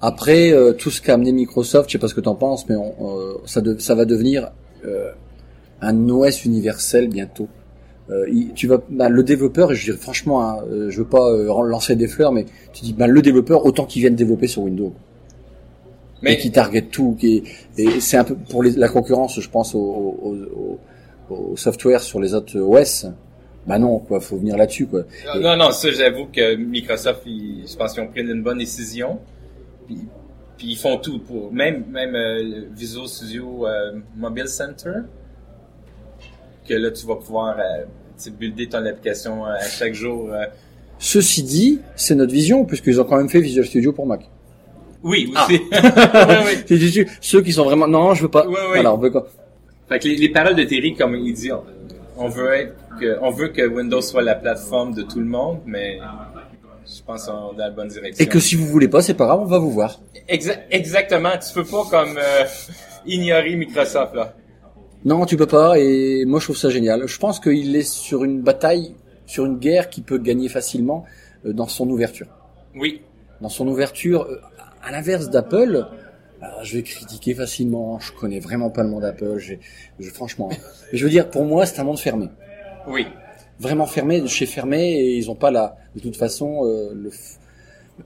[0.00, 2.76] Après, euh, tout ce qu'a amené Microsoft, je sais pas ce que t'en penses, mais
[2.76, 4.50] on, euh, ça, de- ça va devenir
[4.84, 5.10] euh,
[5.80, 7.48] un OS universel bientôt.
[8.10, 11.06] Euh, il- tu vas, bah, le développeur, et je dirais franchement, hein, euh, je veux
[11.08, 14.46] pas euh, lancer des fleurs, mais tu dis, bah, le développeur, autant qu'il vienne développer
[14.46, 14.92] sur Windows.
[16.22, 17.16] mais et qui target tout.
[17.20, 17.44] Qui,
[17.76, 20.36] et c'est un peu pour les- la concurrence, je pense, au, au,
[21.30, 23.06] au- au software sur les autres OS.
[23.66, 25.02] Bah non, quoi, faut venir là-dessus, quoi.
[25.34, 28.58] Non, non, non, ça, j'avoue que Microsoft, ils- je pense qu'ils ont pris une bonne
[28.58, 29.18] décision.
[29.86, 29.98] Puis,
[30.56, 35.02] puis ils font tout pour, même, même euh, Visual Studio euh, Mobile Center,
[36.68, 37.84] que là, tu vas pouvoir euh,
[38.30, 40.30] builder ton application euh, à chaque jour.
[40.32, 40.44] euh.
[40.98, 44.28] Ceci dit, c'est notre vision, puisqu'ils ont quand même fait Visual Studio pour Mac.
[45.02, 45.44] Oui, Ah.
[45.48, 45.60] aussi.
[45.60, 45.68] ouais,
[46.44, 46.64] ouais.
[46.66, 48.46] C'est juste Ceux qui sont vraiment, non, je veux pas.
[48.46, 48.66] Ouais, ouais.
[48.74, 49.28] Voilà, on veut quoi?
[49.88, 51.62] Fait que les, les paroles de Terry, comme il dit, on,
[52.16, 55.60] on veut être que, on veut que Windows soit la plateforme de tout le monde,
[55.66, 55.98] mais
[56.84, 58.24] je pense qu'on est dans la bonne direction.
[58.24, 60.00] Et que si vous voulez pas, c'est pas grave, on va vous voir.
[60.28, 62.44] Exa- exactement, tu peux pas comme euh,
[63.06, 64.34] ignorer Microsoft là.
[65.04, 67.06] Non, tu peux pas, et moi je trouve ça génial.
[67.06, 68.94] Je pense qu'il est sur une bataille,
[69.26, 71.04] sur une guerre qui peut gagner facilement
[71.46, 72.26] euh, dans son ouverture.
[72.74, 73.02] Oui.
[73.40, 74.40] Dans son ouverture, euh,
[74.82, 75.86] à l'inverse d'Apple,
[76.40, 79.54] alors, je vais critiquer facilement, je connais vraiment pas le monde Apple, je,
[80.10, 80.48] franchement.
[80.50, 80.58] Mais
[80.98, 82.28] je veux dire, pour moi, c'est un monde fermé.
[82.86, 83.06] Oui.
[83.58, 87.10] Vraiment fermé, de chez fermé, et ils ont pas la, de toute façon, euh, le,
[87.10, 87.38] f-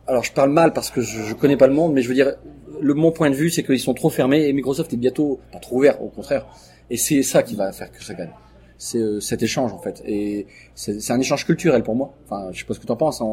[0.07, 2.15] alors je parle mal parce que je, je connais pas le monde, mais je veux
[2.15, 2.33] dire,
[2.81, 5.59] le, mon point de vue, c'est qu'ils sont trop fermés, et Microsoft est bientôt, pas
[5.59, 6.47] trop ouvert, au contraire.
[6.93, 8.31] Et c'est ça qui va faire que ça gagne.
[8.77, 12.13] C'est euh, cet échange en fait, et c'est un échange culturel pour moi.
[12.27, 13.27] Enfin, je sais pas ce que tu en penses, hein,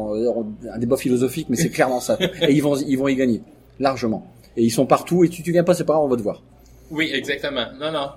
[0.72, 2.16] un débat philosophique, mais c'est clairement ça.
[2.48, 3.42] Et ils vont, ils vont y gagner
[3.80, 4.26] largement.
[4.56, 6.22] Et ils sont partout, et tu, tu viens pas, c'est pas grave, on va te
[6.22, 6.42] voir.
[6.90, 7.66] Oui, exactement.
[7.80, 8.08] Non, non.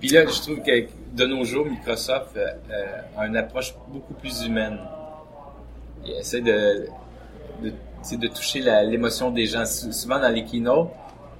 [0.00, 2.46] Puis là, je trouve que de nos jours, Microsoft euh,
[3.16, 4.76] a une approche beaucoup plus humaine.
[6.06, 6.86] Il essaie de,
[7.62, 7.70] de,
[8.16, 9.64] de toucher l'émotion des gens.
[9.64, 10.90] Sou- Souvent dans les keynotes,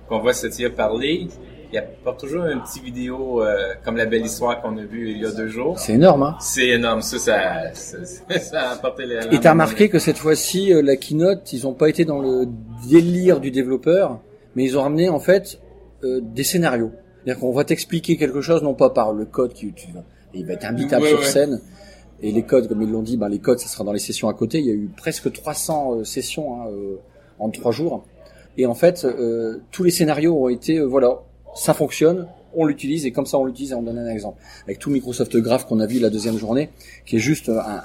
[0.08, 1.28] qu'on voit Satya parler,
[1.74, 5.18] il apporte toujours une petite vidéo euh, comme la belle histoire qu'on a vue il
[5.18, 5.76] y a deux jours.
[5.78, 6.37] C'est énorme, hein.
[6.40, 9.18] C'est énorme, ça, ça, ça, ça a apporté les...
[9.32, 12.46] Et t'as remarqué que cette fois-ci, euh, la keynote, ils ont pas été dans le
[12.88, 14.20] délire du développeur,
[14.54, 15.58] mais ils ont ramené en fait
[16.04, 16.92] euh, des scénarios.
[17.24, 19.88] C'est-à-dire qu'on va t'expliquer quelque chose, non pas par le code qui tu
[20.32, 21.24] il va être imbitable Ouais, sur ouais.
[21.24, 21.60] scène.
[22.22, 24.28] Et les codes, comme ils l'ont dit, ben les codes, ça sera dans les sessions
[24.28, 24.58] à côté.
[24.58, 26.96] Il y a eu presque 300 euh, sessions hein, euh,
[27.38, 28.04] en trois jours.
[28.56, 31.22] Et en fait, euh, tous les scénarios ont été, euh, voilà,
[31.54, 33.72] ça fonctionne, on l'utilise et comme ça on l'utilise.
[33.72, 36.70] Et on donne un exemple avec tout Microsoft Graph qu'on a vu la deuxième journée,
[37.06, 37.82] qui est juste un, un-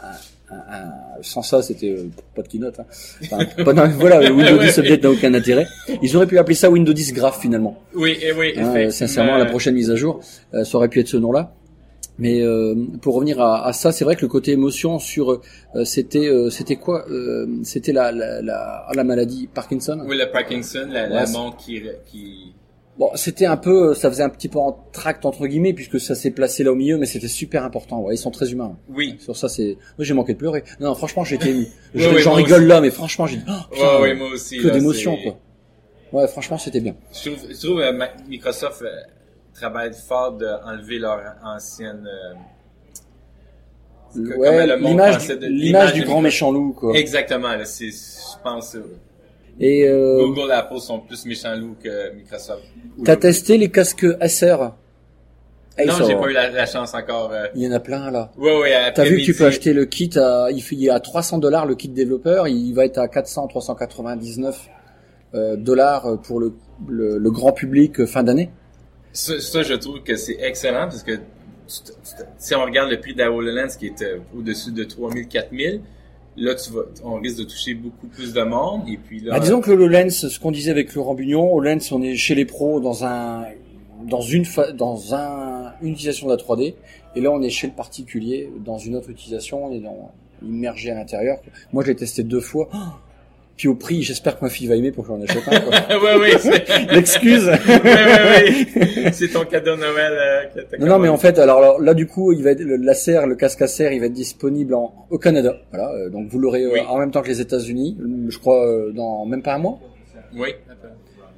[0.51, 2.79] un- sans ça, c'était euh, pas de keynote.
[2.79, 2.85] Hein.
[3.23, 5.67] Enfin, pas- non, voilà, Windows 10 Update n'a aucun intérêt.
[6.01, 7.77] Ils auraient pu appeler ça Windows 10 Graph finalement.
[7.93, 8.91] Oui, et oui, Hein, effectivement.
[8.91, 10.19] sincèrement, la prochaine mise à jour,
[10.53, 11.53] euh, ça aurait pu être ce nom-là.
[12.21, 15.31] Mais euh, pour revenir à, à ça, c'est vrai que le côté émotion sur
[15.75, 20.01] euh, c'était euh, c'était quoi euh, C'était la la, la ah, la maladie Parkinson?
[20.05, 22.53] Oui, le Parkinson, la, la Ouais, c'est- montre qui, qui...
[22.99, 26.15] Bon, c'était un peu, ça faisait un petit peu en tract entre guillemets puisque ça
[26.15, 28.01] s'est placé là au milieu, mais c'était super important.
[28.01, 28.77] Ouais, ils sont très humains.
[28.89, 29.15] Oui.
[29.19, 29.77] Sur ça, c'est.
[29.97, 30.65] Moi, j'ai manqué de pleurer.
[30.81, 31.61] Non, franchement, j'ai été ému.
[31.61, 32.67] Ouais, Je- ouais, J'en rigole aussi.
[32.67, 33.39] là, mais franchement, j'ai.
[33.47, 34.57] Oh, putain, Ouais, ouais, moi aussi.
[34.57, 35.39] que d'émotion, quoi.
[36.11, 36.95] Ouais, franchement, c'était bien.
[37.13, 38.87] Je trouve, je trouve euh, Microsoft euh,
[39.53, 42.05] travaille fort d'enlever leur ancienne...
[42.05, 42.33] euh,
[44.15, 46.97] l'image, du de grand méchant loup, quoi.
[46.97, 48.83] Exactement, là, c'est, je pense, euh,
[49.59, 52.63] Et euh, Google et Apple sont plus méchants loups que Microsoft.
[53.03, 54.55] t'as testé les casques Acer?
[55.85, 56.03] Non, Acer.
[56.07, 57.31] j'ai pas eu la, la chance encore.
[57.33, 57.47] euh.
[57.55, 58.31] Il y en a plein là.
[58.37, 61.37] Ouais, ouais, T'as vu que tu peux acheter le kit à, il fait- à 300
[61.39, 64.69] dollars le kit développeur, il va être à 400, 399
[65.35, 66.53] euh, dollars pour le,
[66.87, 68.49] le, le grand public euh, fin d'année.
[69.13, 71.19] Ça, ça, je trouve que c'est excellent parce que tu-
[71.85, 71.91] tu-
[72.37, 75.81] si on regarde le prix d'HoloLens qui est euh, au-dessus de 3000, 4000,
[76.39, 76.55] là,
[77.03, 78.85] on risque de toucher beaucoup plus de.
[78.87, 81.91] Et puis là, Bah, disons que le HoloLens, ce qu'on disait avec Laurent Bugnon, HoloLens,
[81.91, 83.45] on est chez les pros dans un,
[84.03, 86.75] dans une, dans un, une utilisation de la 3D,
[87.15, 90.91] et là on est chez le particulier dans une autre utilisation, on est dans, immergé
[90.91, 91.39] à l'intérieur.
[91.73, 92.69] Moi, je l'ai testé deux fois.
[92.73, 92.77] Oh
[93.59, 95.59] Puis au prix, j'espère que ma fille va aimer pour que j'en achète un.
[95.59, 95.71] quoi.
[96.01, 97.45] ouais, ouais, c'est, L'excuse.
[97.45, 99.11] ouais, ouais, ouais.
[99.11, 100.13] c'est ton cadeau de Noël.
[100.55, 102.61] euh, que Non, non, mais en fait, alors là, là, du coup, il va être,
[102.61, 105.57] le laser, le casque Acer, il va être disponible en, au Canada.
[105.71, 107.97] Voilà, euh, donc vous l'aurez euh, en même temps que les États-Unis,
[108.29, 109.77] je crois euh, dans même pas un mois.
[110.37, 110.55] Oui.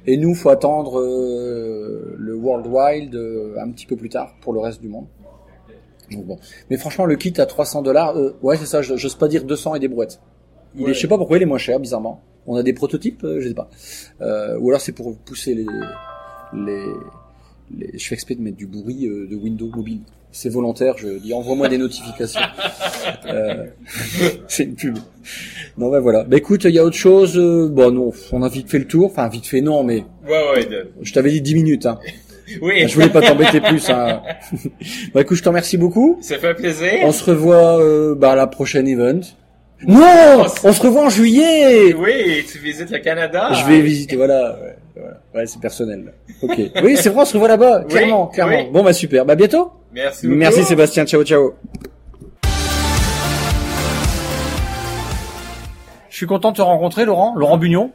[0.06, 4.52] Et nous, faut attendre euh, le World Wild euh, un petit peu plus tard pour
[4.52, 5.06] le reste du monde.
[6.12, 6.38] Donc bon.
[6.70, 8.80] Mais franchement, le kit à 300 dollars, ouais, c'est ça.
[8.80, 10.20] J'ose pas dire 200 et des brouettes.
[10.74, 10.94] Il est, Ouais.
[10.94, 12.20] je sais pas pourquoi il est moins cher, bizarrement.
[12.46, 13.68] On a des prototypes, euh, je sais pas.
[14.20, 15.66] Euh, ou alors c'est pour pousser les,
[16.54, 16.84] les,
[17.76, 20.00] les- Je fais exprès de mettre du bruit euh, de Windows mobile.
[20.34, 20.96] C'est volontaire.
[20.96, 22.40] Je dis envoie-moi des notifications.
[23.26, 23.64] Euh,
[24.48, 24.96] c'est une pub.
[25.76, 26.22] Non, ben voilà.
[26.24, 27.36] Bah écoute, il y a autre chose.
[27.36, 29.06] euh, bon, non, on a vite fait le tour.
[29.06, 30.64] Enfin, vite fait, non, mais Ouais, ouais.
[30.66, 31.86] de- je t'avais dit 10 minutes.
[31.86, 31.98] Hein.
[32.60, 32.86] Oui.
[32.86, 33.88] Je voulais pas t'embêter plus.
[33.88, 34.20] Hein.
[35.14, 36.18] bah écoute, je te remercie beaucoup.
[36.20, 36.92] Ça fait plaisir.
[37.04, 39.20] On se revoit euh, bah, à la prochaine event.
[39.86, 41.92] Non, on se revoit en juillet.
[41.94, 43.52] Oui, tu visites le Canada.
[43.52, 44.16] Je vais visiter.
[44.16, 44.56] Voilà.
[44.62, 45.16] Ouais, voilà.
[45.34, 46.12] ouais c'est personnel.
[46.42, 46.56] Ok.
[46.82, 47.80] Oui, c'est vrai, on se revoit là-bas.
[47.84, 48.56] Oui, Clairement, clairement.
[48.58, 48.70] oui.
[48.70, 49.24] Bon bah super.
[49.24, 49.72] Bah bientôt.
[49.92, 50.38] Merci beaucoup.
[50.38, 51.04] Merci Sébastien.
[51.06, 51.54] Ciao, ciao.
[56.10, 57.34] Je suis content de te rencontrer, Laurent.
[57.36, 57.90] Laurent Bugnon.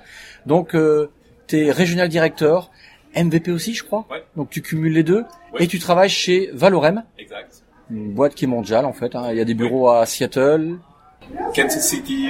[0.46, 1.10] Donc, euh,
[1.46, 2.72] t'es régional directeur,
[3.16, 4.06] MVP aussi, je crois.
[4.10, 4.24] Ouais.
[4.36, 5.24] Donc, tu cumules les deux.
[5.54, 5.64] Ouais.
[5.64, 7.64] Et tu travailles chez Valorem, Exact.
[7.92, 9.16] une boîte qui est mondiale en fait.
[9.16, 9.28] hein.
[9.32, 10.76] Il y a des bureaux à Seattle.
[11.54, 12.30] Kansas City,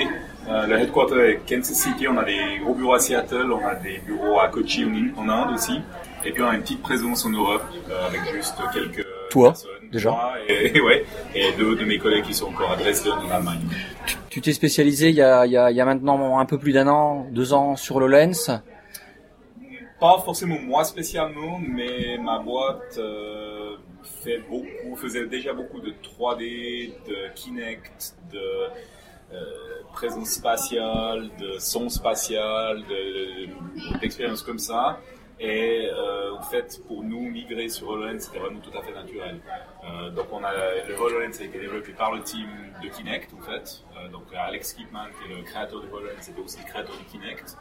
[0.50, 2.08] euh, le headquarter est Kansas City.
[2.08, 4.86] On a des gros bureaux à Seattle, on a des bureaux à Kochi
[5.18, 5.82] en, Inde aussi.
[6.26, 9.90] Et puis on a une petite présence en Europe euh, avec juste quelques Toi, personnes.
[9.92, 10.10] déjà.
[10.12, 11.06] Moi et, ouais,
[11.36, 13.62] et deux de mes collègues qui sont encore à Dresden en Allemagne.
[14.30, 16.58] Tu t'es spécialisé il y a, il y, a, il y a maintenant un peu
[16.58, 18.52] plus d'un an, deux ans sur le lens.
[20.00, 23.78] Pas forcément moi spécialement, mais ma boîte euh,
[24.24, 28.40] fait beaucoup, faisait déjà beaucoup de 3D, de Kinect, de
[29.34, 29.44] euh,
[29.94, 35.00] présence spatiale, de son spatial, de- d'expériences comme ça.
[35.40, 39.40] Et euh, en fait, pour nous, migrer sur HoloLens, c'était vraiment tout à fait naturel.
[39.84, 40.52] Euh, donc, on a,
[40.88, 42.48] le HoloLens a été développé par le team
[42.82, 43.84] de Kinect, en fait.
[43.98, 47.04] Euh, donc, Alex Kipman, qui est le créateur du HoloLens, était aussi le créateur du
[47.06, 47.56] Kinect.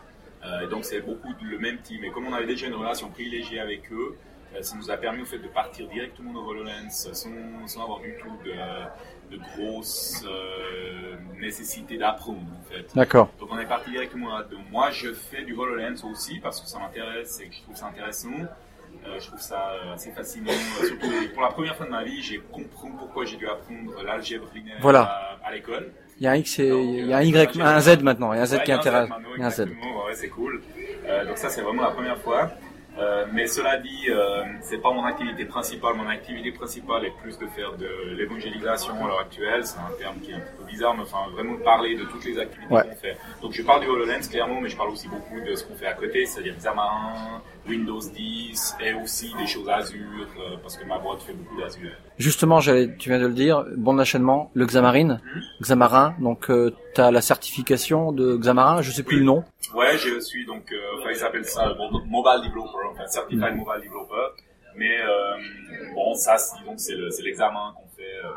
[0.45, 2.05] Euh, et donc c'est beaucoup de- le même team.
[2.05, 5.23] Et comme on avait déjà une relation privilégiée avec eux, euh, ça nous a permis
[5.23, 7.15] au fait de partir directement dans HoloLens sans,
[7.67, 8.53] sans avoir du tout de,
[9.37, 12.87] de grosses euh, nécessités d'apprendre en fait.
[12.95, 13.29] D'accord.
[13.41, 14.61] Donc on est parti directement là-dedans.
[14.71, 17.87] Moi je fais du HoloLens aussi parce que ça m'intéresse et que je trouve ça
[17.87, 18.29] intéressant.
[19.07, 20.51] Euh, je trouve ça euh, assez fascinant.
[20.53, 24.03] Euh, surtout pour la première fois de ma vie, j'ai compris pourquoi j'ai dû apprendre
[24.03, 25.03] l'algèbre linéaire Voilà.
[25.03, 25.93] à, à l'école.
[26.19, 28.37] Il y a un X et il y a un Y, un Z maintenant, il
[28.37, 29.11] y a un Z Ouais, qui intéresse.
[29.35, 29.61] Il y a un Z.
[29.61, 30.63] ouais, c'est cool.
[31.05, 32.51] Euh, donc ça, c'est vraiment la première fois.
[32.99, 35.95] Euh, mais cela dit, euh, c'est pas mon activité principale.
[35.97, 39.67] Mon activité principale est plus de faire de l'évangélisation à l'heure actuelle.
[39.67, 42.25] C'est un terme qui est un peu bizarre, mais enfin vraiment de parler de toutes
[42.25, 42.83] les activités Ouais.
[42.89, 43.17] qu'on fait.
[43.43, 45.87] Donc je parle du HoloLens clairement, mais je parle aussi beaucoup de ce qu'on fait
[45.87, 50.01] à côté, c'est-à-dire Xamarin, Windows 10 et aussi des choses Azure,
[50.39, 51.91] euh, parce que ma boîte fait beaucoup d'Azure.
[52.19, 55.19] Justement, tu viens de le dire, bon enchaînement, le Xamarin,
[55.61, 59.21] Xamarin, donc euh, tu as la certification de Xamarin, je sais plus Oui.
[59.21, 59.45] le nom.
[59.75, 63.59] Ouais, je suis donc, euh, enfin, ils appellent ça mo- mobile developer, enfin certified Mm.
[63.59, 64.43] mobile developer.
[64.77, 65.37] Mais euh,
[65.95, 68.31] bon, ça, c'est- l'examen qu'on fait euh,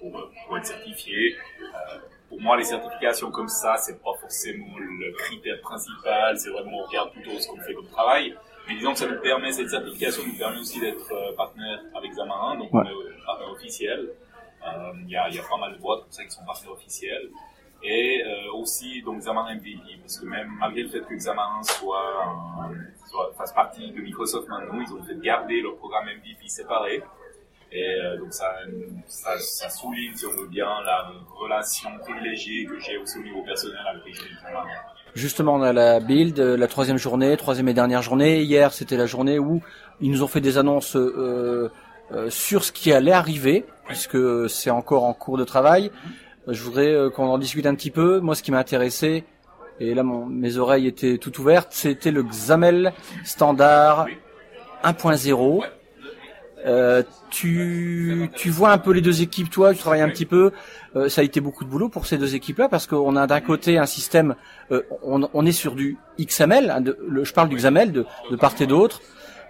[0.00, 1.36] pour, pour être certifié.
[2.28, 6.36] Pour moi, les certifications comme ça, c'est pas forcément le critère principal.
[6.38, 8.34] C'est vraiment on regarde plutôt ce qu'on fait comme travail.
[8.66, 12.10] Mais disons que ça nous permet, cette certification nous permet aussi d'être euh, partenaire avec
[12.12, 12.82] Xamarin, donc Ouais.
[12.84, 14.08] on est euh, partenaire officiel.
[14.66, 16.72] Euh, Il y, a, y a pas mal de boîtes comme ça qui sont partenaires
[16.72, 17.28] officiels
[17.82, 22.24] et euh, aussi donc Xamarin MVP parce que même malgré le fait que Xamarin soit,
[22.24, 22.72] un-
[23.10, 27.02] soit fasse partie de Microsoft maintenant ils ont fait garder leur programme MVP séparé
[27.70, 28.50] et euh, donc ça,
[29.06, 33.42] ça ça souligne si on veut bien la relation privilégiée que j'ai aussi au niveau
[33.42, 34.66] personnel avec les Xamarin.
[35.14, 38.42] Justement, on a la build, euh, la troisième journée, troisième et dernière journée.
[38.42, 39.60] Hier, c'était la journée où
[40.00, 41.70] ils nous ont fait des annonces euh,
[42.12, 44.18] euh, sur ce qui allait arriver, puisque
[44.50, 45.90] c'est encore en cours de travail.
[46.48, 48.18] Je voudrais euh, qu'on en discute un petit peu.
[48.18, 49.24] Moi, ce qui m'a intéressé,
[49.78, 52.92] et là, mon- mes oreilles étaient toutes ouvertes, c'était le XAML
[53.24, 54.16] standard Oui.
[54.82, 55.62] 1.0.
[56.66, 60.12] Euh, tu, tu vois un peu les deux équipes, toi, tu travailles un Oui.
[60.12, 60.50] petit peu.
[60.96, 63.40] Euh, ça a été beaucoup de boulot pour ces deux équipes-là parce qu'on a d'un
[63.40, 64.34] côté un système,
[64.72, 68.06] euh, on, on est sur du XML, hein, de- le- je parle du XAML de,
[68.30, 69.02] de part et d'autre,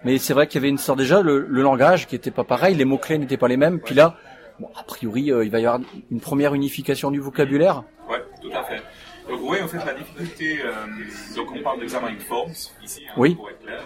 [0.05, 2.45] mais c'est vrai qu'il y avait une sorte déjà le, le langage qui était pas
[2.45, 3.79] pareil, les mots clés n'étaient pas les mêmes.
[3.81, 4.17] Puis là,
[4.59, 7.85] bon, a priori, euh, il va y avoir une première unification du vocabulaire.
[8.11, 8.83] Ouais, tout à fait.
[9.31, 10.73] Donc oui, en fait, la difficulté, euh,
[11.37, 12.51] donc on parle d'Examen Forms
[12.83, 13.35] ici, hein, Oui.
[13.37, 13.83] pour être clair.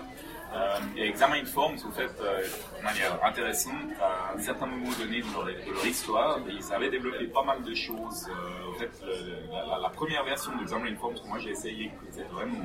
[0.55, 2.43] Euh, et Examen Forms, en fait, euh,
[2.79, 6.89] de manière intéressante, à un certain moment donné de leur, de leur histoire, ils avaient
[6.91, 8.27] développé pas mal de choses.
[8.31, 12.65] Euh, en fait, le- la, première version d'Examen Forms que moi j'ai essayé, c'était vraiment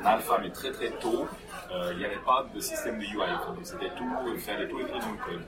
[0.00, 1.26] en alpha, mais très très tôt,
[1.72, 3.16] euh, il n'y avait pas de système de UI.
[3.16, 5.44] Donc c'était tout, il fallait tout écrire dans le code.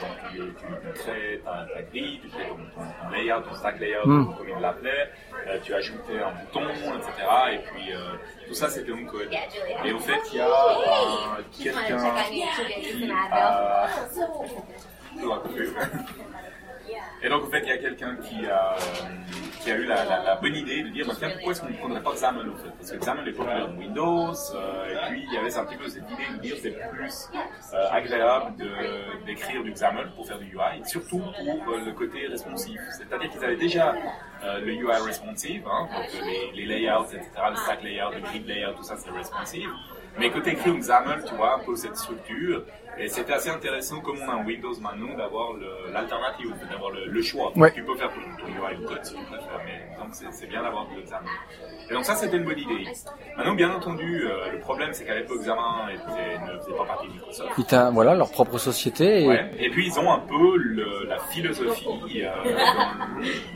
[0.00, 3.54] Donc tu, tu, tu crées ta, ta grille, tu crées ton, ton, ton layout, ton
[3.54, 4.34] stack layout, Mm.
[4.36, 5.10] comme il l'appelait,
[5.46, 7.10] euh, tu ajoutais un bouton, etc.
[7.52, 7.98] Et puis euh,
[8.48, 9.28] tout ça c'était en code.
[9.84, 13.86] Et au fait, il y a euh, quelqu'un qui a...
[17.22, 18.78] Et donc, en fait, il y a quelqu'un qui a, euh,
[19.60, 22.12] qui a eu la, bonne idée de dire, bah, pourquoi est-ce qu'on ne prendrait pas
[22.14, 22.70] Xamarin, en fait?
[22.78, 25.76] Parce que Xamarin est populaire dans Windows, euh, et puis il y avait un petit
[25.76, 27.28] peu cette idée de dire, c'est plus
[27.74, 28.54] euh, agréable
[29.26, 31.22] d'écrire du Xamarin pour faire du UI, surtout
[31.64, 32.80] pour le côté responsif.
[32.96, 33.94] C'est-à-dire qu'ils avaient déjà
[34.42, 38.82] le UI responsive, hein, donc les, layouts, etc., le stack layout, le grid layout, tout
[38.82, 39.68] ça, c'est responsive.
[40.18, 42.64] Mais côté écrit XAML, tu vois, un peu cette structure.
[43.00, 45.52] Et c'était assez intéressant, comme on a en Windows maintenant, d'avoir
[45.92, 47.50] l'alternative, d'avoir le, le choix.
[47.56, 47.72] Ouais.
[47.72, 50.86] Tu peux faire ton, ton UI code si tu préfères, mais donc c'est bien d'avoir
[50.88, 51.24] de XAML.
[51.90, 52.84] Et donc ça, c'était une bonne idée.
[53.36, 57.12] Maintenant, bien entendu, euh, le problème, c'est qu'à l'époque, Xamarin ne faisait pas partie de
[57.14, 57.50] Microsoft.
[57.58, 59.24] Ils voilà, leur propre société.
[59.24, 59.50] Et, Ouais.
[59.58, 61.86] Et puis ils ont un peu le- la philosophie
[62.22, 62.30] euh,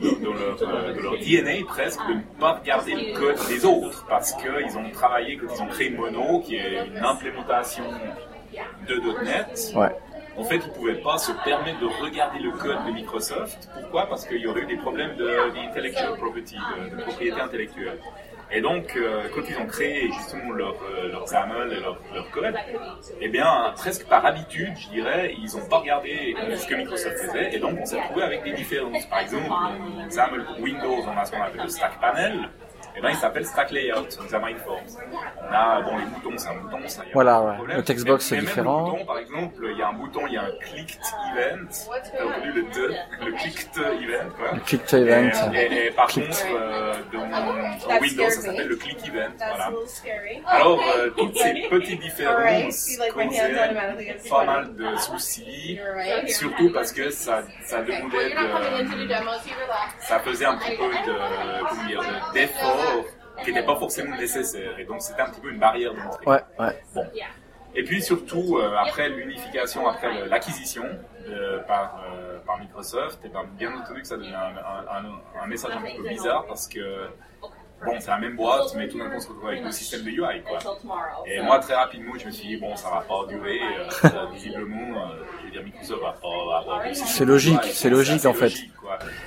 [0.03, 3.37] dans, le- dans leur, euh, dans leur DNA presque de ne pas regarder le code
[3.49, 7.85] des autres parce qu'ils ont travaillé, quand ils ont créé Mono, qui est une implémentation
[8.89, 9.95] de .NET, Ouais.
[10.37, 13.69] en fait ils ne pouvaient pas se permettre de regarder le code de Microsoft.
[13.81, 14.07] Pourquoi?
[14.09, 17.99] Parce qu'il y aurait eu des problèmes de, d'intellectual property, de, de propriété intellectuelle.
[18.53, 22.31] Et donc, euh, quand ils ont créé justement leur, euh, leur XAML et leur, leur
[22.31, 22.55] code,
[23.21, 27.19] eh bien, presque par habitude, je dirais, ils n'ont pas regardé euh, ce que Microsoft
[27.19, 29.07] faisait, et donc on s'est retrouvé avec des différences.
[29.07, 32.49] Par exemple, en XAML pour Windows, on a ce qu'on appelle le stack panel,
[32.97, 34.81] et ben il s'appelle stack layout, XAML Forms.
[35.51, 37.55] On a, bon, les boutons, c'est un bouton, ça y a Voilà, pas de ouais.
[37.57, 37.77] problème.
[37.79, 38.85] Le textbox, c'est différent.
[38.87, 41.01] le bouton, par exemple, il y a un bouton, il y a un clicked
[41.37, 41.67] event,
[42.17, 42.95] t'as entendu le 2,
[43.27, 44.53] le clicked event, quoi.
[44.55, 45.53] Le click to event.
[45.55, 46.29] Et, et- et par Clicked.
[46.31, 49.31] contre, euh, dans, That Windows, ça s'appelle le click event.
[49.39, 49.71] Voilà.
[50.47, 53.55] Alors, euh, toutes ces petites différences causaient
[54.31, 55.79] pas mal de soucis,
[56.29, 58.85] surtout parce que ça, ça demandait de,
[60.01, 62.84] ça faisait un petit peu de, comment dire, de- d'effort
[63.45, 64.79] qui n'était pas forcément nécessaire.
[64.79, 66.25] Et donc, c'était un petit peu une barrière d'entrée.
[66.27, 66.83] Ouais, ouais.
[66.95, 67.05] Bon.
[67.77, 70.85] Et puis surtout, euh, après l'unification, après le- l'acquisition
[71.29, 75.43] euh, par, euh, par Microsoft, et ben, bien entendu que ça devient un, un- un-
[75.43, 77.09] un message un petit peu bizarre parce que
[77.85, 80.03] bon, c'est la même boîte, mais tout d'un coup, on se retrouve avec deux systèmes
[80.05, 80.59] de UI, quoi.
[81.27, 83.59] Et moi, très rapidement, je me suis dit, bon, ça va pas durer,
[84.33, 85.09] visiblement,
[85.41, 86.29] je veux dire, Microsoft va pas
[86.63, 88.41] avoir C'est logique, c'est logique, en fait.
[88.43, 88.73] logique.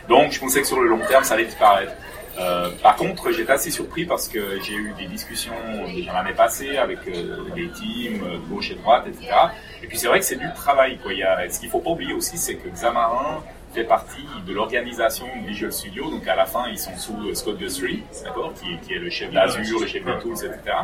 [0.07, 1.91] Donc, je pensais que sur le long terme, ça allait disparaître.
[2.39, 5.53] Euh, par contre, j'étais assez surpris parce que j'ai eu des discussions
[5.93, 9.33] déjà l'année passée avec euh, des teams euh, gauche et droite, etc.
[9.81, 10.97] Et puis c'est vrai que c'est du travail.
[10.99, 11.13] Quoi.
[11.13, 14.53] Il y a, ce qu'il faut pas oublier aussi, c'est que Xamarin fait partie de
[14.53, 16.09] l'organisation Visual Studio.
[16.09, 19.79] Donc à la fin, ils sont sous Scott Guthrie, d'accord, qui, est le chef d'Azure,
[19.81, 20.77] le chef de Tools, etc.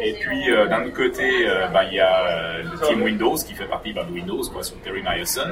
[0.00, 3.36] Et puis euh, d'un autre côté, euh, bah, il y a euh, le team Windows
[3.36, 5.50] qui fait partie bah, de Windows, quoi, sur Terry Myerson.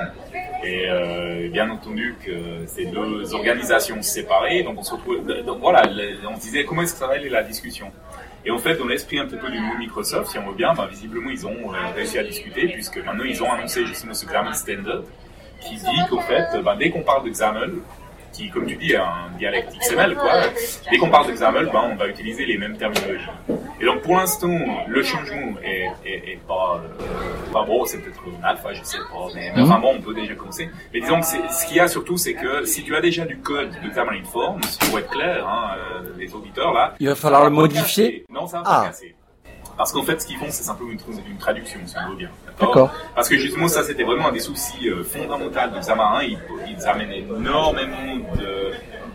[0.65, 2.33] Et euh, bien entendu que
[2.67, 5.83] c'est deux organisations séparées, donc on se retrouve, donc voilà,
[6.29, 7.91] on se disait comment est-ce que ça va aller la discussion?
[8.45, 10.73] Et en fait, dans l'esprit un petit peu du nouveau Microsoft, si on veut bien,
[10.75, 14.53] bah, visiblement ils ont réussi à discuter puisque maintenant ils ont annoncé justement ce Xamarin
[14.53, 15.03] Standard
[15.69, 17.73] qui dit qu'en fait, bah, dès qu'on parle de XAML,
[18.33, 20.33] qui, comme tu dis, est un dialecte XML, quoi,
[20.91, 23.27] dès qu'on parle de XAML, bah, on va utiliser les mêmes terminologies.
[23.81, 28.21] Et donc, pour l'instant, le changement est, est, est pas, euh, pas bon, c'est peut-être
[28.41, 30.71] un alpha, je sais pas, mais, enfin bon, on peut déjà commencer.
[30.95, 33.39] Mais disons que ce qu'il y a surtout, c'est que si tu as déjà du
[33.39, 37.45] code de Xamarin Forms, pour être clair, hein, euh, les auditeurs là, Il va falloir
[37.45, 38.25] le modifier.
[38.31, 38.81] Non, ça va Ah.
[38.83, 39.15] pas casser.
[39.77, 42.17] Parce qu'en fait, ce qu'ils font, c'est simplement une, tra- une traduction, si on veut
[42.17, 42.31] bien.
[42.47, 42.91] D'accord D'accord.
[43.15, 46.23] Parce que justement, ça, c'était vraiment un des soucis euh, fondamentaux de Xamarin.
[46.23, 48.73] Ils, ils amènent énormément de...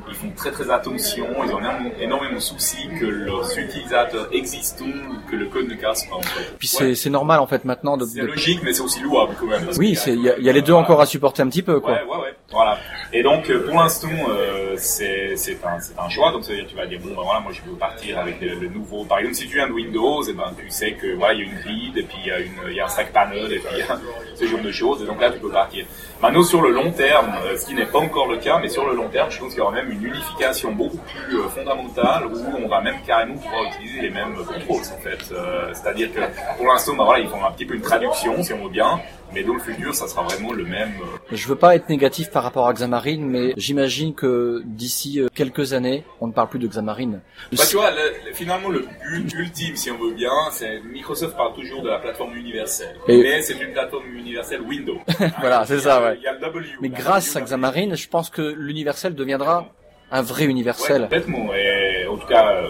[0.10, 1.60] Ils font très très attention, ils ont
[1.99, 4.86] énormément, de soucis que leurs utilisateurs existants,
[5.30, 6.53] que le code ne casse pas en fait.
[6.58, 6.95] Puis Ouais.
[6.95, 8.05] c'est normal en fait maintenant de.
[8.05, 9.68] C'est de- logique, mais c'est aussi louable quand même.
[9.78, 10.86] Oui, il y, a- il y a les deux voilà.
[10.86, 11.93] encore à supporter un petit peu quoi.
[11.93, 12.34] Ouais, ouais, ouais.
[12.51, 12.78] Voilà.
[13.12, 16.32] Et donc, euh, pour l'instant, euh, c'est c'est un, c'est un choix.
[16.32, 18.39] Donc, ça veut dire tu vas dire, bon, ben voilà, moi, je veux partir avec
[18.41, 19.03] le, le nouveau.
[19.03, 21.43] Par exemple, si tu viens de Windows, et ben, tu sais que, voilà, il y
[21.43, 23.60] a une grid, et puis il y a une, y a un stack panel, et
[23.60, 23.99] puis il y a
[24.36, 25.01] ce genre de choses.
[25.03, 25.86] Et donc là, tu peux partir.
[26.22, 28.88] Maintenant, sur le long terme, euh, ce qui n'est pas encore le cas, mais sur
[28.88, 32.26] le long terme, je pense qu'il y aura même une unification beaucoup plus euh, fondamentale
[32.28, 35.32] où on va même carrément pouvoir utiliser les mêmes contrôles, en fait.
[35.34, 36.20] Euh, C'est-à-dire que,
[36.58, 39.00] pour l'instant, ben voilà, ils font un petit peu une traduction, si on veut bien.
[39.34, 42.32] Mais dans le futur, ça sera vraiment le même, euh, Je veux pas être négatif
[42.32, 46.60] par rapport à Xamarin, mais j'imagine que d'ici euh, quelques années, on ne parle plus
[46.60, 47.20] de Xamarin.
[47.52, 51.36] Bah, tu vois, le- le- finalement, le but ultime, si on veut bien, c'est Microsoft
[51.36, 52.95] parle toujours de la plateforme universelle.
[53.10, 55.00] Et- Mais c'est une plateforme universelle Windows.
[55.41, 56.16] Voilà, c'est ça, ouais.
[56.20, 56.66] Il y a le W.
[56.80, 59.68] Mais grâce à W, Xamarin, je pense que l'universel deviendra
[60.12, 61.01] un vrai Ouais, universel.
[61.03, 61.53] complètement.
[61.53, 62.68] Et en tout cas, euh,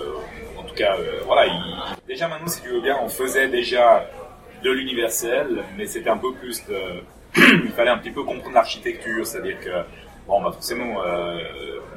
[0.57, 1.45] en tout cas, euh, voilà.
[1.45, 4.05] il- Déjà maintenant, si tu veux bien, on faisait déjà
[4.63, 6.77] de l'universel, mais c'était un peu plus de.
[7.65, 9.69] il fallait un petit peu comprendre l'architecture, c'est-à-dire que
[10.27, 11.37] bon, bah forcément, euh,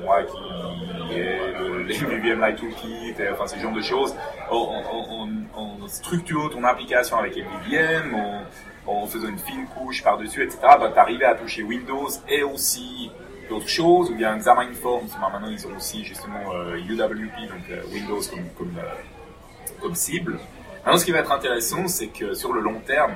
[0.00, 4.14] moi qui ai le, les VM Light Toolkit, enfin ce genre de choses,
[4.50, 8.42] en, en structurant ton application avec MVVM, en,
[8.92, 13.10] en faisant une fine couche par-dessus, etc., bah, t'arrivais à toucher Windows et aussi
[13.50, 17.68] d'autres choses, ou bien Xamarin Forms, bah, maintenant ils ont aussi justement euh, UWP, donc
[17.70, 20.38] euh, Windows comme, comme, euh, comme cible.
[20.84, 23.12] Maintenant, ce qui va être intéressant, c'est que sur le long terme,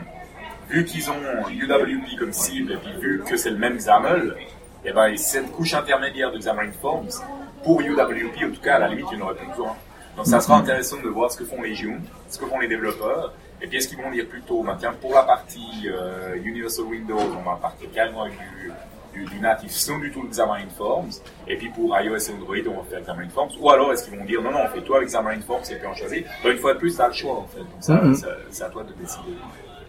[0.68, 4.36] vu qu'ils ont UWP comme cible, et puis vu que c'est le même XAML,
[4.84, 7.22] et ben, cette couche intermédiaire de Xamarin Forms,
[7.62, 9.74] pour UWP, en tout cas, à la limite, il n'y en aurait plus besoin.
[10.16, 11.96] Donc, ça sera intéressant de voir ce que font les gens,
[12.28, 13.32] ce que font les développeurs,
[13.62, 17.32] et puis est-ce qu'ils vont dire plutôt, ben, tiens, pour la partie euh, Universal Windows,
[17.38, 18.72] on va partir carrément avec du,
[19.14, 21.10] du, du natif sans du tout le Xamarin Forms,
[21.48, 24.18] et puis pour iOS et Android, on va faire Xamarin Forms, ou alors est-ce qu'ils
[24.18, 26.26] vont dire, non, non, on fait toi avec Xamarin Forms, et puis on choisit.
[26.42, 27.60] Ben, une fois de plus, tu as le choix, en fait.
[27.60, 28.14] Donc, ça, Mhm.
[28.14, 29.34] ça- c'est à toi de décider.